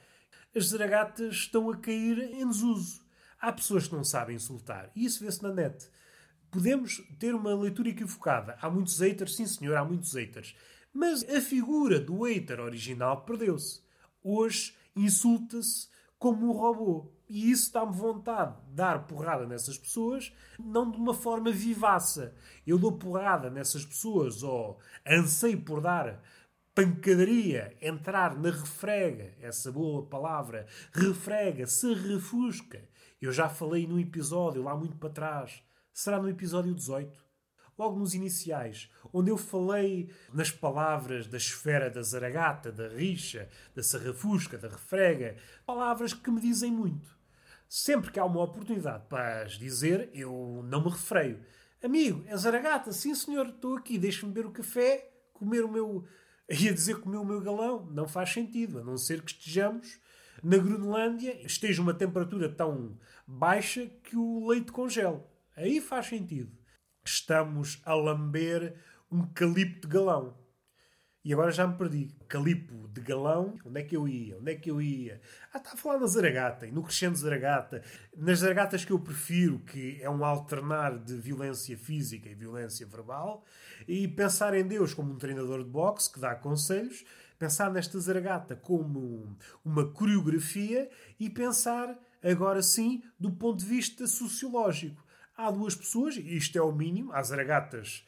As 0.55 0.69
zaragatas 0.69 1.35
estão 1.35 1.69
a 1.69 1.77
cair 1.77 2.17
em 2.33 2.47
desuso. 2.47 3.05
Há 3.39 3.53
pessoas 3.53 3.87
que 3.87 3.93
não 3.93 4.03
sabem 4.03 4.35
insultar. 4.35 4.91
E 4.95 5.05
isso 5.05 5.23
vê-se 5.23 5.43
na 5.43 5.53
net. 5.53 5.87
Podemos 6.49 7.03
ter 7.19 7.35
uma 7.35 7.53
leitura 7.53 7.89
equivocada. 7.89 8.57
Há 8.59 8.67
muitos 8.67 8.97
haters, 8.99 9.35
sim 9.35 9.45
senhor, 9.45 9.77
há 9.77 9.85
muitos 9.85 10.13
haters. 10.13 10.55
Mas 10.91 11.23
a 11.29 11.39
figura 11.39 11.99
do 11.99 12.23
hater 12.23 12.59
original 12.59 13.23
perdeu-se. 13.25 13.83
Hoje 14.23 14.75
insulta-se 14.95 15.87
como 16.17 16.47
um 16.47 16.51
robô. 16.51 17.13
E 17.29 17.51
isso 17.51 17.73
dá-me 17.73 17.93
vontade 17.93 18.55
de 18.67 18.73
dar 18.73 19.05
porrada 19.05 19.45
nessas 19.45 19.77
pessoas, 19.77 20.33
não 20.57 20.89
de 20.89 20.97
uma 20.97 21.13
forma 21.13 21.51
vivaça. 21.51 22.33
Eu 22.65 22.79
dou 22.79 22.93
porrada 22.93 23.49
nessas 23.49 23.85
pessoas, 23.85 24.43
ou 24.43 24.79
anseio 25.05 25.61
por 25.61 25.81
dar 25.81 26.21
pancadaria, 26.73 27.75
entrar 27.81 28.37
na 28.37 28.51
refrega, 28.51 29.33
essa 29.41 29.71
boa 29.71 30.05
palavra, 30.05 30.67
refrega, 30.93 31.65
se 31.65 31.91
refusca. 31.91 32.87
Eu 33.19 33.31
já 33.31 33.49
falei 33.49 33.87
num 33.87 33.99
episódio 33.99 34.61
lá 34.61 34.77
muito 34.77 34.95
para 34.95 35.09
trás, 35.09 35.63
será 35.91 36.21
no 36.21 36.29
episódio 36.29 36.75
18, 36.75 37.19
logo 37.77 37.97
nos 37.97 38.13
iniciais, 38.13 38.91
onde 39.11 39.31
eu 39.31 39.37
falei 39.37 40.11
nas 40.31 40.51
palavras 40.51 41.25
da 41.25 41.37
esfera 41.37 41.89
da 41.89 42.03
zaragata, 42.03 42.71
da 42.71 42.87
rixa, 42.87 43.49
da 43.75 43.81
sarrafusca, 43.81 44.55
da 44.55 44.67
refrega, 44.67 45.35
palavras 45.65 46.13
que 46.13 46.29
me 46.29 46.39
dizem 46.39 46.71
muito. 46.71 47.16
Sempre 47.69 48.11
que 48.11 48.19
há 48.19 48.25
uma 48.25 48.43
oportunidade 48.43 49.05
para 49.09 49.43
as 49.43 49.53
dizer, 49.53 50.09
eu 50.13 50.61
não 50.65 50.83
me 50.83 50.89
refreio. 50.89 51.43
Amigo, 51.83 52.23
é 52.27 52.35
zaragata? 52.37 52.91
Sim, 52.91 53.13
senhor, 53.13 53.47
estou 53.47 53.77
aqui, 53.77 53.97
deixe-me 53.97 54.31
beber 54.31 54.47
o 54.47 54.51
café, 54.51 55.11
comer 55.33 55.63
o 55.63 55.71
meu. 55.71 56.05
ia 56.49 56.73
dizer 56.73 56.99
comer 56.99 57.17
o 57.17 57.25
meu 57.25 57.41
galão. 57.41 57.85
Não 57.91 58.07
faz 58.07 58.31
sentido, 58.31 58.79
a 58.79 58.83
não 58.83 58.97
ser 58.97 59.21
que 59.21 59.31
estejamos 59.31 59.99
na 60.43 60.57
Groenlândia, 60.57 61.45
esteja 61.45 61.81
uma 61.81 61.93
temperatura 61.93 62.49
tão 62.49 62.97
baixa 63.25 63.87
que 64.03 64.15
o 64.15 64.47
leite 64.47 64.71
congele. 64.71 65.19
Aí 65.55 65.81
faz 65.81 66.07
sentido. 66.07 66.51
Estamos 67.03 67.81
a 67.83 67.93
lamber 67.93 68.75
um 69.11 69.25
calipo 69.33 69.81
de 69.81 69.87
galão. 69.87 70.37
E 71.27 71.33
agora 71.33 71.51
já 71.51 71.67
me 71.67 71.75
perdi. 71.75 72.09
Calipo 72.29 72.87
de 72.87 73.01
galão, 73.01 73.59
onde 73.65 73.81
é 73.81 73.83
que 73.83 73.97
eu 73.97 74.07
ia? 74.07 74.37
Onde 74.37 74.53
é 74.53 74.55
que 74.55 74.71
eu 74.71 74.81
ia? 74.81 75.19
Ah, 75.53 75.57
está 75.57 75.73
a 75.73 75.75
falar 75.75 75.99
na 75.99 76.07
Zaragata, 76.07 76.65
e 76.65 76.71
no 76.71 76.81
crescendo 76.81 77.17
Zaragata. 77.17 77.83
Nas 78.15 78.39
Zaragatas 78.39 78.85
que 78.85 78.93
eu 78.93 78.99
prefiro, 78.99 79.59
que 79.59 80.01
é 80.01 80.09
um 80.09 80.23
alternar 80.23 80.97
de 80.97 81.17
violência 81.17 81.77
física 81.77 82.29
e 82.29 82.33
violência 82.33 82.87
verbal, 82.87 83.43
e 83.85 84.07
pensar 84.07 84.53
em 84.53 84.65
Deus 84.65 84.93
como 84.93 85.11
um 85.11 85.17
treinador 85.17 85.65
de 85.65 85.69
boxe 85.69 86.13
que 86.13 86.17
dá 86.17 86.33
conselhos, 86.33 87.03
pensar 87.37 87.69
nesta 87.73 87.99
Zaragata 87.99 88.55
como 88.55 89.35
uma 89.65 89.85
coreografia 89.85 90.89
e 91.19 91.29
pensar, 91.29 91.93
agora 92.23 92.61
sim, 92.61 93.03
do 93.19 93.33
ponto 93.33 93.59
de 93.59 93.65
vista 93.65 94.07
sociológico. 94.07 95.05
Há 95.35 95.51
duas 95.51 95.75
pessoas, 95.75 96.15
e 96.15 96.37
isto 96.37 96.57
é 96.57 96.61
o 96.61 96.71
mínimo, 96.71 97.11
há 97.11 97.21
Zaragatas 97.21 98.07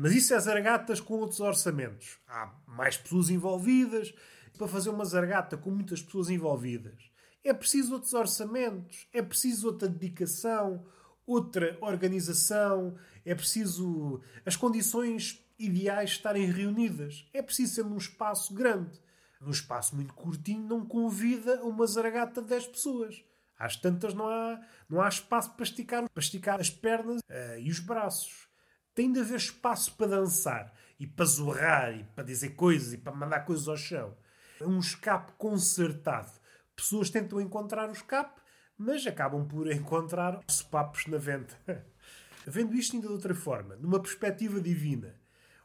mas 0.00 0.12
isso 0.12 0.32
é 0.32 0.38
zargatas 0.38 1.00
com 1.00 1.14
outros 1.14 1.40
orçamentos. 1.40 2.18
Há 2.28 2.54
mais 2.68 2.96
pessoas 2.96 3.30
envolvidas. 3.30 4.14
Para 4.56 4.68
fazer 4.68 4.90
uma 4.90 5.04
zargata 5.04 5.56
com 5.56 5.70
muitas 5.70 6.00
pessoas 6.00 6.30
envolvidas, 6.30 7.10
é 7.44 7.52
preciso 7.52 7.94
outros 7.94 8.12
orçamentos, 8.12 9.06
é 9.12 9.22
preciso 9.22 9.68
outra 9.68 9.88
dedicação, 9.88 10.84
outra 11.26 11.78
organização, 11.80 12.96
é 13.24 13.34
preciso 13.34 14.20
as 14.46 14.56
condições 14.56 15.44
ideais 15.58 16.10
estarem 16.10 16.50
reunidas. 16.50 17.28
É 17.32 17.42
preciso 17.42 17.74
ser 17.74 17.84
num 17.84 17.96
espaço 17.96 18.54
grande. 18.54 19.00
Num 19.40 19.50
espaço 19.50 19.96
muito 19.96 20.14
curtinho 20.14 20.62
não 20.62 20.86
convida 20.86 21.64
uma 21.64 21.86
zargata 21.86 22.40
de 22.40 22.48
10 22.48 22.66
pessoas. 22.68 23.24
Às 23.58 23.74
tantas 23.74 24.14
não 24.14 24.28
há, 24.28 24.60
não 24.88 25.00
há 25.00 25.08
espaço 25.08 25.52
para 25.54 25.64
esticar, 25.64 26.08
para 26.08 26.22
esticar 26.22 26.60
as 26.60 26.70
pernas 26.70 27.20
uh, 27.28 27.58
e 27.58 27.68
os 27.68 27.80
braços 27.80 28.47
tem 28.98 29.12
de 29.12 29.20
haver 29.20 29.36
espaço 29.36 29.94
para 29.94 30.08
dançar 30.08 30.74
e 30.98 31.06
para 31.06 31.24
zorrar 31.24 31.96
e 31.96 32.02
para 32.02 32.24
dizer 32.24 32.56
coisas 32.56 32.92
e 32.92 32.98
para 32.98 33.14
mandar 33.14 33.44
coisas 33.44 33.68
ao 33.68 33.76
chão. 33.76 34.12
É 34.60 34.66
um 34.66 34.80
escape 34.80 35.34
concertado. 35.38 36.32
Pessoas 36.74 37.08
tentam 37.08 37.40
encontrar 37.40 37.88
o 37.88 37.92
escape, 37.92 38.40
mas 38.76 39.06
acabam 39.06 39.46
por 39.46 39.70
encontrar 39.70 40.40
os 40.48 40.62
papos 40.62 41.06
na 41.06 41.16
venta. 41.16 41.56
Vendo 42.44 42.74
isto 42.74 42.96
ainda 42.96 43.06
de 43.06 43.12
outra 43.12 43.36
forma, 43.36 43.76
numa 43.76 44.02
perspectiva 44.02 44.60
divina, 44.60 45.14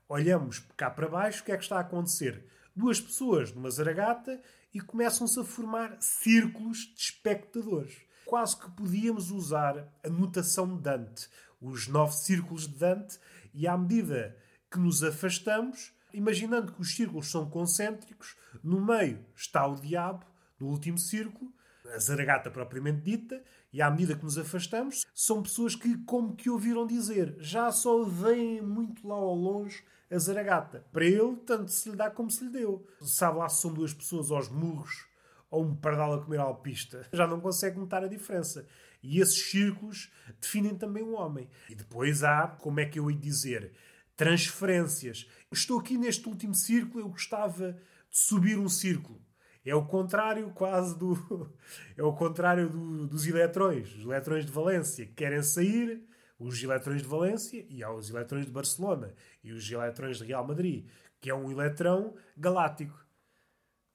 olhamos 0.08 0.60
cá 0.78 0.92
para 0.92 1.10
baixo, 1.10 1.42
o 1.42 1.46
que 1.46 1.54
é 1.54 1.58
que 1.58 1.64
está 1.64 1.78
a 1.78 1.82
acontecer? 1.82 2.46
Duas 2.76 3.02
pessoas 3.02 3.52
numa 3.52 3.72
zaragata 3.72 4.40
e 4.72 4.80
começam-se 4.80 5.40
a 5.40 5.44
formar 5.44 5.98
círculos 6.00 6.82
de 6.94 7.02
espectadores. 7.02 7.98
Quase 8.26 8.60
que 8.60 8.70
podíamos 8.70 9.32
usar 9.32 9.92
a 10.04 10.10
notação 10.10 10.78
de 10.78 10.84
Dante, 10.84 11.28
os 11.68 11.88
nove 11.88 12.14
círculos 12.16 12.68
de 12.68 12.76
Dante, 12.76 13.20
e 13.54 13.68
à 13.68 13.78
medida 13.78 14.38
que 14.70 14.80
nos 14.80 15.04
afastamos, 15.04 15.94
imaginando 16.14 16.74
que 16.74 16.82
os 16.82 16.96
círculos 16.96 17.32
são 17.32 17.50
concêntricos, 17.50 18.36
no 18.64 18.84
meio 18.84 19.26
está 19.36 19.66
o 19.66 19.76
diabo, 19.76 20.26
no 20.60 20.68
último 20.68 20.98
círculo, 20.98 21.52
a 21.94 21.98
zaragata 22.00 22.50
propriamente 22.50 23.02
dita, 23.02 23.44
e 23.72 23.82
à 23.82 23.90
medida 23.90 24.16
que 24.16 24.24
nos 24.24 24.38
afastamos, 24.38 25.06
são 25.14 25.42
pessoas 25.42 25.76
que, 25.76 25.98
como 26.06 26.36
que 26.36 26.50
ouviram 26.50 26.86
dizer, 26.86 27.36
já 27.40 27.72
só 27.72 28.04
veem 28.04 28.62
muito 28.62 29.08
lá 29.08 29.16
ao 29.16 29.36
longe 29.36 29.84
a 30.12 30.18
zaragata. 30.18 30.86
Para 30.92 31.06
ele, 31.06 31.36
tanto 31.38 31.72
se 31.72 31.90
lhe 31.90 31.96
dá 31.96 32.10
como 32.10 32.30
se 32.30 32.44
lhe 32.46 32.52
deu. 32.52 32.86
Sabe 33.02 33.40
lá 33.40 33.50
se 33.50 33.62
são 33.62 33.74
duas 33.74 33.94
pessoas 33.94 34.30
aos 34.30 34.50
murros 34.50 35.08
ou 35.50 35.64
um 35.64 35.76
pardal 35.76 36.14
a 36.14 36.24
comer 36.24 36.40
alpista. 36.40 37.08
Já 37.14 37.28
não 37.28 37.40
consegue 37.40 37.80
notar 37.80 38.04
a 38.04 38.08
diferença. 38.08 38.68
E 39.04 39.20
esses 39.20 39.52
círculos 39.52 40.10
definem 40.40 40.76
também 40.76 41.04
o 41.04 41.14
homem. 41.14 41.50
E 41.70 41.76
depois 41.76 42.24
há, 42.24 42.48
como 42.48 42.80
é 42.80 42.86
que 42.86 42.98
eu 42.98 43.12
ia 43.12 43.18
dizer, 43.18 43.74
transferências. 44.16 45.28
Estou 45.52 45.80
aqui 45.80 45.98
neste 45.98 46.28
último 46.28 46.56
círculo, 46.56 47.04
eu 47.04 47.10
gostava 47.10 47.74
de 47.74 48.18
subir 48.18 48.58
um 48.58 48.70
círculo. 48.70 49.22
É 49.66 49.74
o 49.74 49.86
contrário 49.86 50.52
quase 50.52 50.98
do. 50.98 51.14
É 51.98 52.04
o 52.04 52.14
contrário 52.14 52.70
do, 52.70 53.08
dos 53.08 53.26
eletrões. 53.28 53.94
Os 53.96 54.04
eletrões 54.04 54.46
de 54.46 54.52
Valência 54.52 55.06
querem 55.06 55.42
sair, 55.44 56.04
os 56.40 56.62
eletrões 56.62 57.02
de 57.02 57.08
Valência, 57.08 57.66
e 57.70 57.84
há 57.84 57.92
os 57.92 58.10
eletrões 58.10 58.46
de 58.46 58.52
Barcelona 58.52 59.14
e 59.44 59.52
os 59.52 59.70
eletrões 59.70 60.18
de 60.18 60.26
Real 60.26 60.46
Madrid, 60.46 60.88
que 61.22 61.30
é 61.30 61.36
um 61.36 61.52
eletrão 61.52 62.16
galáctico. 62.36 63.06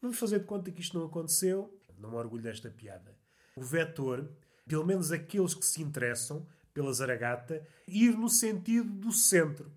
Vamos 0.00 0.18
fazer 0.18 0.38
de 0.38 0.46
conta 0.46 0.70
que 0.70 0.80
isto 0.80 0.98
não 0.98 1.06
aconteceu. 1.06 1.74
Não 1.98 2.10
me 2.10 2.16
orgulho 2.16 2.42
desta 2.42 2.70
piada. 2.70 3.16
O 3.56 3.62
vetor 3.62 4.30
pelo 4.68 4.86
menos 4.86 5.10
aqueles 5.10 5.54
que 5.54 5.64
se 5.64 5.82
interessam 5.82 6.46
pela 6.72 6.92
Zaragata, 6.92 7.66
ir 7.86 8.16
no 8.16 8.28
sentido 8.28 8.88
do 8.88 9.10
centro. 9.10 9.72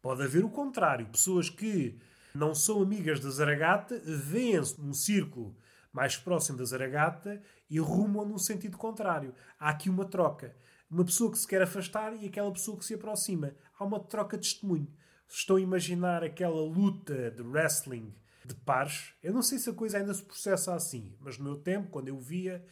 Pode 0.00 0.22
haver 0.22 0.44
o 0.44 0.48
contrário, 0.48 1.06
pessoas 1.06 1.50
que 1.50 1.98
não 2.34 2.54
são 2.54 2.80
amigas 2.80 3.18
da 3.20 3.28
Zaragata, 3.30 4.00
veem-se 4.04 4.80
num 4.80 4.94
círculo 4.94 5.56
mais 5.92 6.16
próximo 6.16 6.58
da 6.58 6.64
Zaragata 6.64 7.42
e 7.68 7.80
rumam 7.80 8.24
num 8.24 8.38
sentido 8.38 8.76
contrário. 8.76 9.34
Há 9.58 9.70
aqui 9.70 9.90
uma 9.90 10.04
troca. 10.04 10.54
Uma 10.88 11.04
pessoa 11.04 11.32
que 11.32 11.38
se 11.38 11.48
quer 11.48 11.62
afastar 11.62 12.14
e 12.14 12.26
aquela 12.26 12.52
pessoa 12.52 12.78
que 12.78 12.84
se 12.84 12.94
aproxima. 12.94 13.54
Há 13.78 13.84
uma 13.84 13.98
troca 13.98 14.38
de 14.38 14.48
testemunho. 14.48 14.86
Estou 15.28 15.56
a 15.56 15.60
imaginar 15.60 16.22
aquela 16.22 16.60
luta 16.60 17.30
de 17.30 17.42
wrestling 17.42 18.14
de 18.44 18.54
pares. 18.54 19.12
Eu 19.22 19.32
não 19.32 19.42
sei 19.42 19.58
se 19.58 19.68
a 19.68 19.74
coisa 19.74 19.98
ainda 19.98 20.14
se 20.14 20.22
processa 20.22 20.74
assim, 20.74 21.16
mas 21.18 21.36
no 21.36 21.44
meu 21.44 21.56
tempo, 21.56 21.90
quando 21.90 22.08
eu 22.08 22.18
via, 22.18 22.64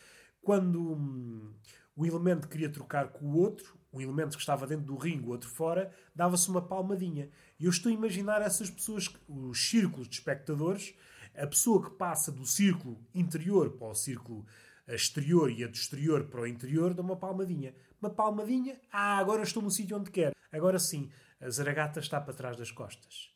quando 0.44 0.92
hum, 0.92 1.52
o 1.96 2.04
elemento 2.04 2.48
queria 2.48 2.68
trocar 2.68 3.08
com 3.08 3.26
o 3.26 3.36
outro, 3.36 3.78
um 3.92 4.00
elemento 4.00 4.36
que 4.36 4.42
estava 4.42 4.66
dentro 4.66 4.84
do 4.84 4.96
ringue, 4.96 5.26
o 5.26 5.30
outro 5.30 5.48
fora, 5.48 5.92
dava-se 6.14 6.48
uma 6.48 6.60
palmadinha. 6.60 7.30
E 7.58 7.64
eu 7.64 7.70
estou 7.70 7.90
a 7.90 7.94
imaginar 7.94 8.42
essas 8.42 8.70
pessoas, 8.70 9.08
os 9.28 9.70
círculos 9.70 10.08
de 10.08 10.16
espectadores, 10.16 10.94
a 11.34 11.46
pessoa 11.46 11.82
que 11.82 11.96
passa 11.96 12.30
do 12.30 12.44
círculo 12.44 13.00
interior 13.14 13.70
para 13.70 13.88
o 13.88 13.94
círculo 13.94 14.44
exterior 14.86 15.50
e 15.50 15.64
a 15.64 15.66
do 15.66 15.74
exterior 15.74 16.24
para 16.24 16.42
o 16.42 16.46
interior, 16.46 16.92
dá 16.92 17.02
uma 17.02 17.16
palmadinha. 17.16 17.74
Uma 18.00 18.10
palmadinha, 18.10 18.78
ah, 18.92 19.18
agora 19.18 19.42
estou 19.42 19.62
no 19.62 19.70
sítio 19.70 19.96
onde 19.96 20.10
quero. 20.10 20.34
Agora 20.52 20.78
sim, 20.78 21.10
a 21.40 21.48
zaragata 21.48 22.00
está 22.00 22.20
para 22.20 22.34
trás 22.34 22.56
das 22.56 22.70
costas. 22.70 23.30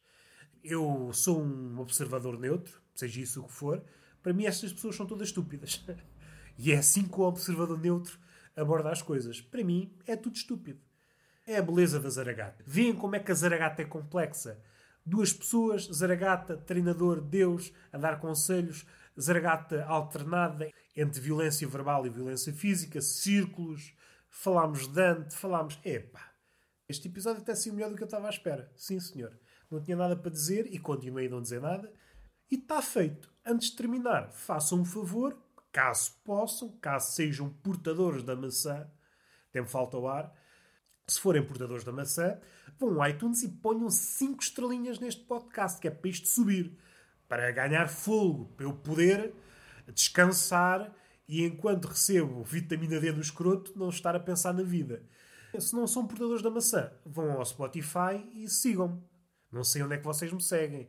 Eu 0.62 1.10
sou 1.12 1.40
um 1.40 1.78
observador 1.78 2.38
neutro, 2.38 2.80
seja 2.94 3.20
isso 3.20 3.40
o 3.40 3.44
que 3.44 3.52
for, 3.52 3.82
Para 4.22 4.32
mim, 4.32 4.44
estas 4.46 4.72
pessoas 4.72 4.96
são 4.96 5.06
todas 5.06 5.28
estúpidas. 5.28 5.84
e 6.58 6.72
é 6.72 6.78
assim 6.78 7.06
que 7.06 7.20
o 7.20 7.22
observador 7.22 7.78
neutro 7.78 8.18
aborda 8.56 8.90
as 8.90 9.00
coisas. 9.00 9.40
Para 9.40 9.62
mim, 9.62 9.96
é 10.04 10.16
tudo 10.16 10.34
estúpido. 10.34 10.80
É 11.46 11.56
a 11.56 11.62
beleza 11.62 12.00
da 12.00 12.10
Zaragata. 12.10 12.64
Veem 12.66 12.94
como 12.94 13.14
é 13.14 13.20
que 13.20 13.30
a 13.30 13.34
Zaragata 13.34 13.82
é 13.82 13.84
complexa. 13.84 14.60
Duas 15.06 15.32
pessoas, 15.32 15.84
Zaragata, 15.86 16.56
treinador, 16.56 17.20
Deus, 17.22 17.72
a 17.92 17.96
dar 17.96 18.20
conselhos, 18.20 18.84
Zaragata 19.18 19.84
alternada 19.84 20.68
entre 20.94 21.20
violência 21.20 21.66
verbal 21.66 22.04
e 22.04 22.10
violência 22.10 22.52
física, 22.52 23.00
círculos, 23.00 23.94
falámos 24.28 24.88
de 24.88 24.94
Dante, 24.94 25.34
falámos. 25.34 25.78
Epá, 25.84 26.32
este 26.88 27.08
episódio 27.08 27.42
até 27.42 27.54
saiu 27.54 27.74
melhor 27.74 27.90
do 27.90 27.96
que 27.96 28.02
eu 28.02 28.06
estava 28.06 28.26
à 28.26 28.30
espera. 28.30 28.70
Sim, 28.74 28.98
senhor. 28.98 29.38
Não 29.70 29.80
tinha 29.80 29.96
nada 29.96 30.16
para 30.16 30.30
dizer 30.30 30.66
e 30.72 30.78
continuei 30.78 31.26
a 31.26 31.30
não 31.30 31.40
dizer 31.40 31.60
nada. 31.60 31.92
E 32.50 32.56
está 32.56 32.82
feito. 32.82 33.32
Antes 33.44 33.70
de 33.70 33.76
terminar, 33.76 34.32
façam 34.32 34.80
um 34.80 34.84
favor, 34.84 35.38
caso 35.72 36.12
possam, 36.24 36.76
caso 36.80 37.12
sejam 37.12 37.50
portadores 37.50 38.22
da 38.22 38.34
maçã, 38.34 38.90
tem 39.52 39.66
falta 39.66 39.96
ao 39.96 40.08
ar. 40.08 40.32
Se 41.06 41.20
forem 41.20 41.44
portadores 41.44 41.84
da 41.84 41.92
maçã, 41.92 42.38
vão 42.78 43.00
ao 43.00 43.08
iTunes 43.08 43.42
e 43.42 43.48
ponham 43.48 43.88
5 43.88 44.42
estrelinhas 44.42 44.98
neste 44.98 45.24
podcast, 45.24 45.80
que 45.80 45.88
é 45.88 45.90
para 45.90 46.10
isto 46.10 46.28
subir, 46.28 46.78
para 47.26 47.50
ganhar 47.50 47.88
fogo, 47.88 48.52
para 48.56 48.66
eu 48.66 48.74
poder 48.74 49.34
descansar 49.94 50.94
e 51.26 51.44
enquanto 51.44 51.88
recebo 51.88 52.42
vitamina 52.42 52.98
D 52.98 53.12
no 53.12 53.20
escroto, 53.20 53.78
não 53.78 53.90
estar 53.90 54.16
a 54.16 54.20
pensar 54.20 54.54
na 54.54 54.62
vida. 54.62 55.02
Se 55.58 55.74
não 55.74 55.86
são 55.86 56.06
portadores 56.06 56.42
da 56.42 56.50
maçã, 56.50 56.90
vão 57.04 57.32
ao 57.32 57.44
Spotify 57.44 58.26
e 58.32 58.48
sigam-me. 58.48 59.02
Não 59.50 59.64
sei 59.64 59.82
onde 59.82 59.94
é 59.94 59.98
que 59.98 60.04
vocês 60.04 60.32
me 60.32 60.42
seguem. 60.42 60.88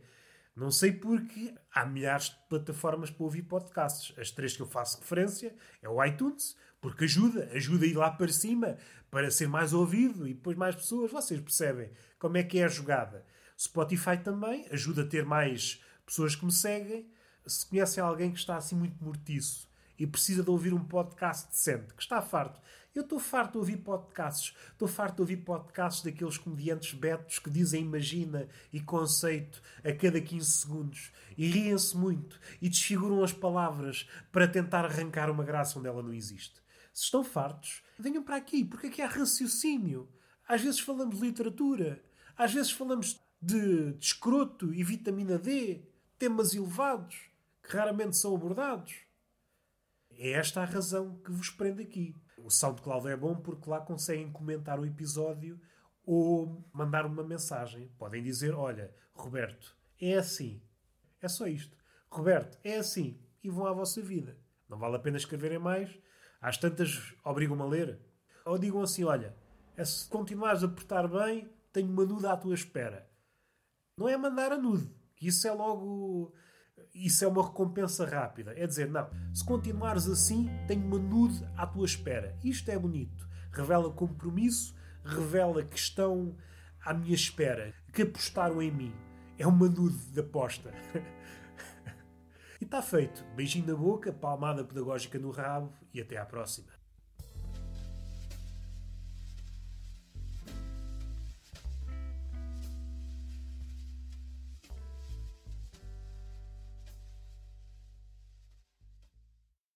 Não 0.56 0.72
sei 0.72 0.92
porque 0.92 1.54
há 1.74 1.86
milhares 1.86 2.30
de 2.30 2.38
plataformas 2.50 3.10
para 3.10 3.24
ouvir 3.24 3.44
podcasts. 3.44 4.18
As 4.18 4.32
três 4.32 4.56
que 4.56 4.62
eu 4.62 4.68
faço 4.68 5.00
referência 5.00 5.56
é 5.82 5.88
o 5.88 6.04
iTunes, 6.04 6.56
porque 6.82 7.06
ajuda, 7.06 7.50
ajuda 7.54 7.86
a 7.86 7.88
ir 7.88 7.94
lá 7.96 8.12
para 8.12 8.32
cima, 8.32 8.78
para 9.10 9.32
ser 9.32 9.48
mais 9.48 9.74
ouvido 9.74 10.28
e 10.28 10.34
depois 10.34 10.58
mais 10.58 10.76
pessoas. 10.76 11.12
Vocês 11.12 11.40
percebem 11.40 11.92
como 12.18 12.38
é 12.38 12.44
que 12.44 12.60
é 12.60 12.66
a 12.66 12.70
jogada. 12.70 13.26
Spotify 13.58 14.18
também 14.18 14.68
ajuda 14.72 15.04
a 15.04 15.08
ter 15.08 15.26
mais 15.26 15.82
pessoas 16.06 16.36
que 16.36 16.46
me 16.46 16.52
seguem. 16.52 17.10
Se 17.46 17.66
conhecem 17.66 18.04
alguém 18.04 18.32
que 18.32 18.40
está 18.40 18.58
assim 18.58 18.76
muito 18.76 19.04
mortiço 19.04 19.70
e 19.98 20.08
precisa 20.08 20.42
de 20.42 20.50
ouvir 20.50 20.74
um 20.74 20.84
podcast 20.84 21.50
decente, 21.50 21.94
que 21.94 22.02
está 22.02 22.22
farto, 22.22 22.62
eu 22.95 23.04
estou 23.04 23.19
farto 23.19 23.54
de 23.54 23.58
ouvir 23.60 23.78
podcasts. 23.78 24.56
Estou 24.71 24.88
farto 24.88 25.15
de 25.15 25.21
ouvir 25.21 25.38
podcasts 25.38 26.04
daqueles 26.04 26.38
comediantes 26.38 26.93
betos 26.93 27.39
que 27.39 27.49
dizem 27.49 27.84
imagina 27.84 28.47
e 28.73 28.80
conceito 28.82 29.62
a 29.84 29.93
cada 29.93 30.19
15 30.19 30.52
segundos 30.52 31.12
e 31.38 31.47
riem-se 31.47 31.95
muito 31.95 32.39
e 32.62 32.67
desfiguram 32.67 33.23
as 33.23 33.32
palavras 33.32 34.08
para 34.32 34.47
tentar 34.47 34.86
arrancar 34.86 35.30
uma 35.30 35.43
graça 35.43 35.78
onde 35.78 35.88
ela 35.88 36.02
não 36.02 36.13
existe. 36.13 36.62
Se 36.93 37.06
estão 37.06 37.23
fartos, 37.23 37.84
venham 37.97 38.23
para 38.23 38.36
aqui, 38.36 38.65
porque 38.65 38.88
aqui 38.88 39.02
há 39.02 39.08
raciocínio. 39.08 40.10
Às 40.47 40.62
vezes 40.62 40.80
falamos 40.80 41.19
de 41.19 41.25
literatura, 41.25 42.04
às 42.36 42.54
vezes 42.54 42.71
falamos 42.71 43.19
de, 43.41 43.93
de 43.93 44.06
escroto 44.06 44.73
e 44.73 44.84
vitamina 44.84 45.38
D, 45.38 45.82
temas 46.17 46.54
elevados 46.54 47.30
que 47.63 47.78
raramente 47.78 48.17
são 48.17 48.36
abordados. 48.36 48.95
É 50.12 50.32
esta 50.32 50.62
a 50.62 50.65
razão 50.65 51.17
que 51.23 51.32
vos 51.32 51.49
prende 51.49 51.84
aqui. 51.84 52.15
O 52.43 52.49
SoundCloud 52.49 53.08
é 53.08 53.15
bom 53.15 53.36
porque 53.36 53.69
lá 53.69 53.80
conseguem 53.80 54.32
comentar 54.32 54.80
o 54.80 54.86
episódio 54.86 55.60
ou 56.06 56.63
mandar 56.73 57.06
uma 57.06 57.23
mensagem. 57.23 57.91
Podem 57.97 58.23
dizer: 58.23 58.54
Olha, 58.54 58.93
Roberto, 59.13 59.75
é 59.99 60.15
assim. 60.15 60.62
É 61.21 61.28
só 61.28 61.47
isto. 61.47 61.78
Roberto, 62.10 62.58
é 62.63 62.78
assim. 62.78 63.19
E 63.43 63.49
vão 63.49 63.65
à 63.65 63.73
vossa 63.73 64.02
vida. 64.02 64.38
Não 64.67 64.78
vale 64.78 64.95
a 64.95 64.99
pena 64.99 65.17
escreverem 65.17 65.60
mais. 65.60 65.97
Às 66.41 66.58
tantas 66.58 67.13
obrigam-me 67.23 67.62
a 67.62 67.65
ler. 67.65 67.99
Ou 68.45 68.58
digam 68.58 68.82
assim: 68.82 69.04
Olha, 69.04 69.36
é 69.75 69.86
se 69.86 70.08
continuares 70.10 70.63
a 70.63 70.67
portar 70.67 71.08
bem, 71.08 71.49
tenho 71.71 71.89
uma 71.89 72.06
nude 72.06 72.25
à 72.25 72.36
tua 72.36 72.54
espera. 72.54 73.10
Não 73.95 74.08
é 74.08 74.17
mandar 74.17 74.52
a 74.52 74.58
nude. 74.58 74.89
Isso 75.21 75.47
é 75.47 75.52
logo 75.52 76.34
isso 76.94 77.24
é 77.24 77.28
uma 77.28 77.46
recompensa 77.46 78.06
rápida. 78.06 78.54
É 78.56 78.65
dizer, 78.65 78.89
não, 78.89 79.10
se 79.34 79.44
continuares 79.44 80.08
assim, 80.08 80.50
tenho 80.68 80.86
uma 80.86 81.00
nude 81.00 81.46
à 81.56 81.65
tua 81.65 81.86
espera. 81.86 82.38
Isto 82.44 82.70
é 82.72 82.78
bonito. 82.78 83.28
Revela 83.52 83.92
compromisso, 83.92 84.76
revela 85.04 85.63
que 85.63 85.78
estão 85.78 86.36
à 86.84 86.94
minha 86.94 87.15
espera, 87.15 87.74
que 87.94 88.04
apostaram 88.04 88.62
em 88.62 88.72
mim. 88.72 88.94
É 89.38 89.48
uma 89.48 89.68
nude 89.68 89.98
de 90.12 90.20
aposta. 90.20 90.74
e 92.60 92.63
está 92.63 92.82
feito. 92.82 93.24
Beijinho 93.36 93.68
na 93.68 93.76
boca, 93.76 94.12
palmada 94.12 94.63
pedagógica 94.63 95.18
no 95.18 95.32
rabo 95.32 95.74
e 95.94 96.02
até 96.02 96.18
à 96.18 96.26
próxima. 96.26 96.79